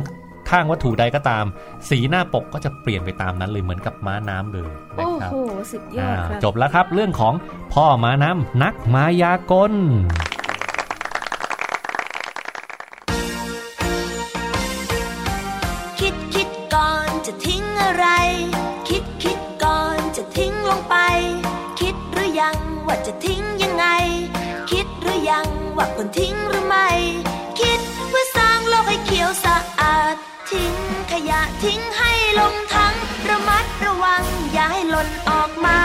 [0.50, 1.44] ข้างวัตถุใดก็ตาม
[1.88, 5.36] สีหน้าปกก็จะเปลี่ยนไปตามนั้นเลยเหมือนกับม้าน้ำเลยนะโอ้ครับโห
[5.72, 7.34] สุดยอดครับอ่าจบแล้วครับเรื่องของ
[7.74, 9.72] พ่อม้าน้ำนักมายากล
[25.96, 26.88] ควรทิ้งหรือไม่
[27.60, 30.14] คิดเพื่อสร้างโลกให้เขียวสะอาด
[30.50, 30.74] ทิ้ง
[31.12, 32.94] ขยะทิ้งให้ลงทั้ง
[33.28, 34.22] ระมัดระวัง
[34.52, 35.78] อย่าให้หล่นออกมา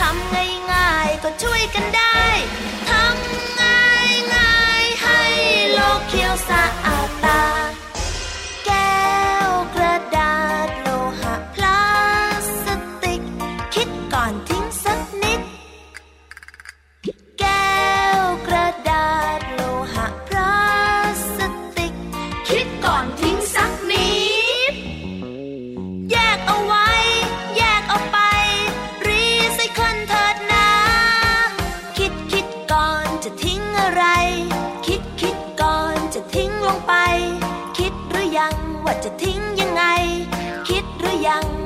[0.00, 0.34] ทำ
[0.72, 2.03] ง่ายๆก็ช่วยกันได้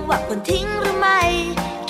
[0.09, 1.21] ว่าควรทิ้งหรือไม่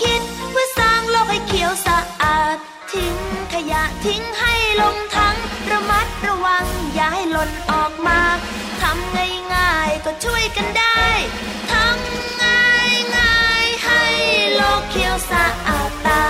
[0.03, 2.57] คิดเพื่อสร้างโลกให้เขียวสะอาด
[2.93, 3.17] ทิ้ง
[3.53, 5.37] ขยะทิ้งให้ลงทั้ง
[5.71, 6.65] ระมัดระวัง
[6.95, 8.21] อย่าให้หล่นออกมา
[8.83, 9.17] ทำ
[9.55, 11.03] ง่ายๆก็ช่วยกันได้
[11.73, 14.05] ทำง่ายง่ายๆให้
[14.55, 16.25] โลกเขียวสะอาดตา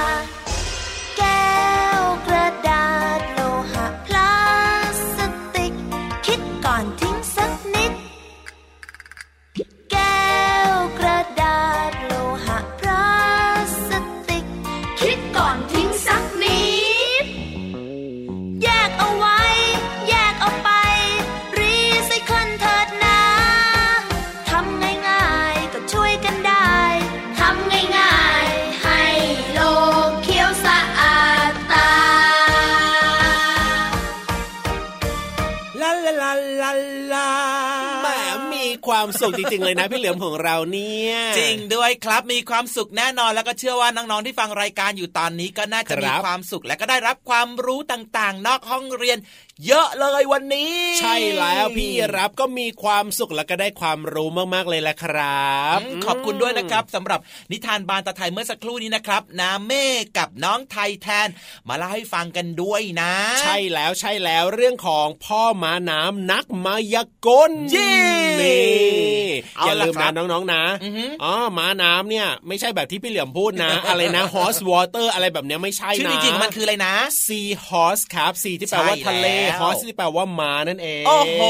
[39.21, 49.19] สุขจริงๆเลยนะพี่เหลือมของเราเนี่ยจริงด้วยครับมีความสุขแน่นอนแล้วก็เชื่อว่าน้องๆที่ฟังรายการอยู่ตอนนี้ก็น่าจะมีความสุขและก็ได้รับความรู้ต่างๆ นอกห้องเรียน
[49.67, 57.21] เยอะเลยวันนี้ ใช่แล้วพี่รับก็มีความสุขแล้วก็ได้ความรู้มากๆเลยแหละครับ ขอบคุณด้วยนะครับสำหรับ
[57.53, 59.85] นิทานบานตะไทยเมื่อสักครู่นี้นะครับน้าเม่
[60.19, 61.29] กับน้องไทยแทน
[61.69, 67.95] มาเล่าให้ฟังกันด้วยนะ ใช่แล้วใช่แล้วเรื่องของพ่อม้าน้ำนักมายากลเย้
[68.43, 76.95] นี่เอาอย่าล่ะลืมครันะบน้องๆนะอือหืออ๋อม้าน้ำเนี่ย ไม่ใช่แบบที่พี่เหลี่ยมพูดนะ อะไรนะ horse water อะไรแบบเนี้ยไม่ใช่นะชื่อจริงๆมันคืออะไรนะ
[77.25, 81.43] sea horse ครับ sea ที่แปลว่าใช่ทะเลแล้ว horse ที่แปลว่าม้านั่นเอง โอ้โห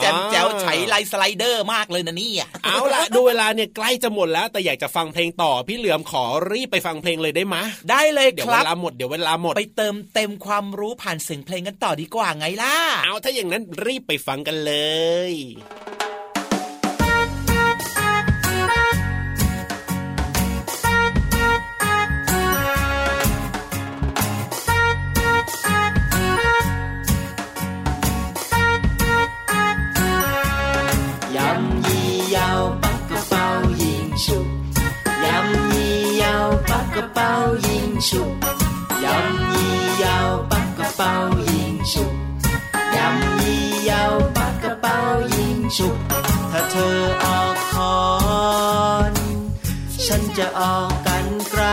[0.00, 7.56] แจ่มอ่าแจ๋วไฉไลสไลเดอร์มากเลยนะเนี่ยเอาละดูเวลาเนี่ยใกล้จะหมดแล้ว แต่อยากจะฟังเพลงต่อพี่เหลือมขอรีบไปฟังเพลงเลยได้ไหม
[7.90, 14.74] ได้เลยเดี๋ยวคเวรับลาหมดเดี๋ยวเวลาหมดไปเติมเต็มความรู้ผ่านเสียงเพลงกันต่อดีกว่าไงล่ะ เอาถ้าอย่างนั้นรีบไปฟังกันเล
[15.30, 15.95] ยย
[40.96, 41.16] เป๋า
[41.52, 42.14] ยิงฉุบ
[42.96, 44.98] ยำยี่ยาวปากกระเป๋า
[45.36, 45.96] ยิงฉุบ
[46.52, 47.98] ถ้าเธอออกคอ
[49.12, 49.14] น
[50.06, 51.64] ฉันจะออกกันไกล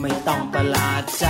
[0.00, 1.26] ไม่ต้องประหลาดใจ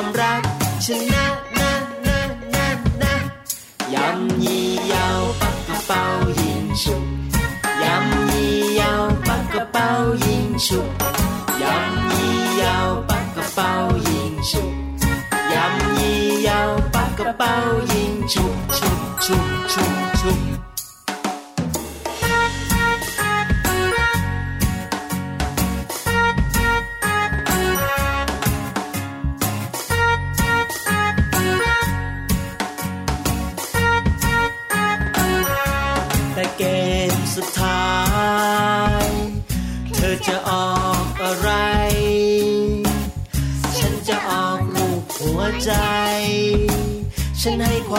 [0.00, 0.42] ความรัก
[0.84, 1.24] ชนะ
[1.58, 1.72] นะ
[2.06, 2.20] นะ
[2.54, 2.68] นะ
[3.02, 3.14] นะ
[3.94, 4.57] ยำยี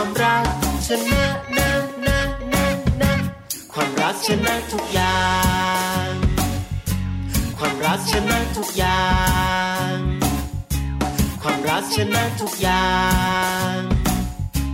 [0.02, 0.46] ความรัก
[0.88, 1.24] ชนะ
[1.58, 1.70] นะ
[2.06, 2.18] นะ
[2.54, 2.66] นะ
[3.02, 3.12] นะ
[3.74, 5.22] ความรักชนะทุกอย่า
[6.08, 6.10] ง
[7.58, 9.06] ความรักชนะทุกอย่า
[9.92, 9.96] ง
[11.42, 12.90] ความรักชนะทุกอย่า
[13.74, 13.76] ง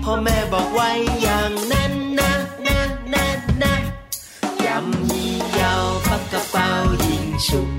[0.03, 0.89] พ่อแม่บอกไว้
[1.21, 2.31] อย่างนั้นนะ
[2.67, 2.79] นะ
[3.13, 3.25] นะ
[3.63, 3.73] นะ
[4.65, 6.69] ยำยี่ยาวปักกระเป๋า
[7.07, 7.69] ยิงฉุบ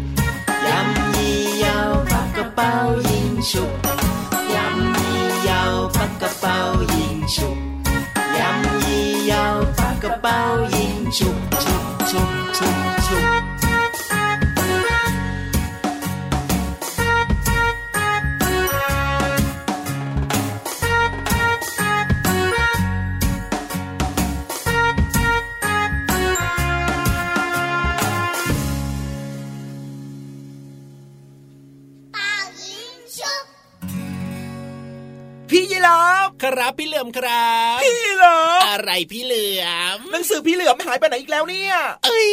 [0.67, 2.73] ยำยี่ยาวปักกระเป๋า
[3.11, 4.06] ยิงฉุบ
[7.27, 7.59] ยิงฉุบ
[8.39, 10.05] ยำยี่ยาวปัก
[36.47, 39.65] ครับพี่เหลือมครับ พี่ยีราฟอะไรพี่เหลือ
[39.97, 41.75] มหนังสือพี่เหลือมหายไปไหนอีกแล้วเนี่ย
[42.05, 42.31] เอ้ย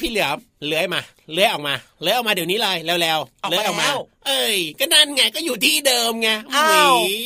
[0.00, 0.36] พี่เหลือม
[0.66, 1.00] เลื้อยมา
[1.32, 7.18] เลื้อยออกมา เลื้อยออกมาเดี๋ยวนี้เลยเร็วๆออกมาเลื้อยออกมาแล้วเอ้ย ก็นั่นไงก็อยู่ที่เดิมไงอ้าวหวี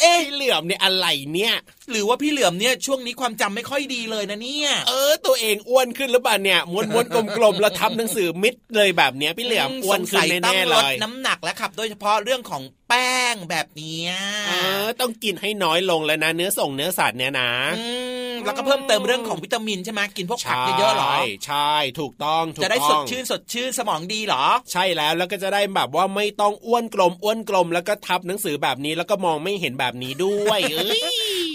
[0.00, 1.54] เอ้ยเหลือมเนี่ยอะไรเนี่ย
[1.90, 14.12] หรือว่าพี่เหลือมเนี่ยช่วงนี้ความจำไม่ค่อยดีเลยนะเนี่ย เออ ตัวเองอ้วนขึ้นหรือเปล่าเนี่ยม้วนม้วนๆกลมๆแล้วทำหนังสือมิดเลยแบบเนี้ยพี่เหลือมอ้วนขึ้นสงสัยต้องแน่ๆเลยลดน้ำหนักแล้วครับ โดยเฉพาะเรื่องของแป้งแบบเนี้ย
[14.48, 14.52] เอ
[14.84, 17.86] อ ต้องกินให้น้อยลงแล้วนะ เนื้อส่งเนื้อสัตว์เนี่ยนะอื
[18.30, 31.00] มแล้วก็เพิ่มเติมเรื่องของวิตามินใช่ไหมกินพวกผักเยอะๆหรอใช่ใช่ถูกต้องถูกจะได้ต้องสดชื่นสดชื่นสมองดีเหรอ ใช่แล้วแล้วก็จะได้แบบว่าไม่ต้องอ้วนกลมอ้วนกลมแล้วก็ทับหนังสือแบบนี้แล้วก็มองไม่เห็นแบบนี้ด้วยเอ้ย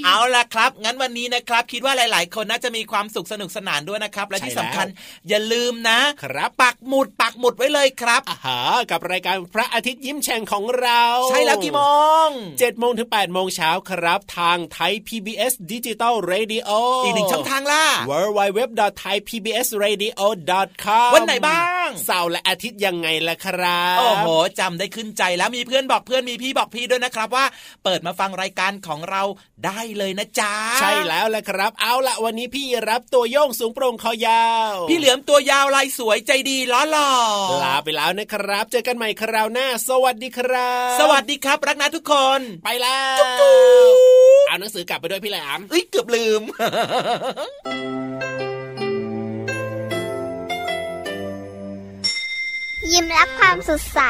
[0.06, 4.88] เอาล่ะครับ งั้นวันนี้นะครับ คิดว่าหลาย ๆ คนน่าจะมีความสุขสนุกสนานด้วยนะครับ และที่ใช่สำแล้วคัญ
[5.30, 8.60] อย่าลืมนะครับปักหมุดปักหมุดไว้เลยครับอาหา
[8.92, 11.82] กับรายการพระอาทิตย์ยิ้มแฉ่งของเรา ใช่แล้วกี่โม
[12.28, 12.30] ง
[12.60, 16.70] เจ็ดโมงถึง8ปดโมงเช้าครับ ทางไทย PBS ดิจิตอล Radio
[17.04, 18.62] อีกหนึ่งช่องทางล่ะ w w w
[19.02, 20.22] t h a i p b s r a d i o
[20.84, 24.28] com วันไหนบ้างเสาร์และอาทิตย์ยังไงล่ะครับ โอ้โห
[24.60, 27.46] จำได้ขึ้นใจแล้วมีเพื่อนบอกเพื่อนมีพี่บอกพี่ด้วยนะครับว่า
[27.84, 29.24] เปิดมาฟังรายการของเรา
[29.66, 37.12] ได้เลยนะจ๊ะใช่แล้วแหละครับ เอาละวันนี้พี่รับตัวโยงสูงโปร่งคอยาว พี่เหลือมตัวยาวลายสวยใจดีล้อหล่อ
[37.66, 43.56] ลาไปแล้วนะครับ เจอกันใหม่คราวหน้า สวัสดีครับ สวัสดีครับรักนะทุกคน ไปแล้วจุ๊บจุ๊
[43.94, 43.96] บ
[44.48, 46.42] เอาหนังสือกลับไปด้วยพี่แหลมเอ้ยเกือบลืม
[52.92, 54.02] ยิ้มรับความสดใส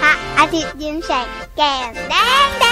[0.00, 1.26] พระอาทิตย์ยิ้มแฉก
[1.56, 2.14] แก้มแด
[2.46, 2.64] งแด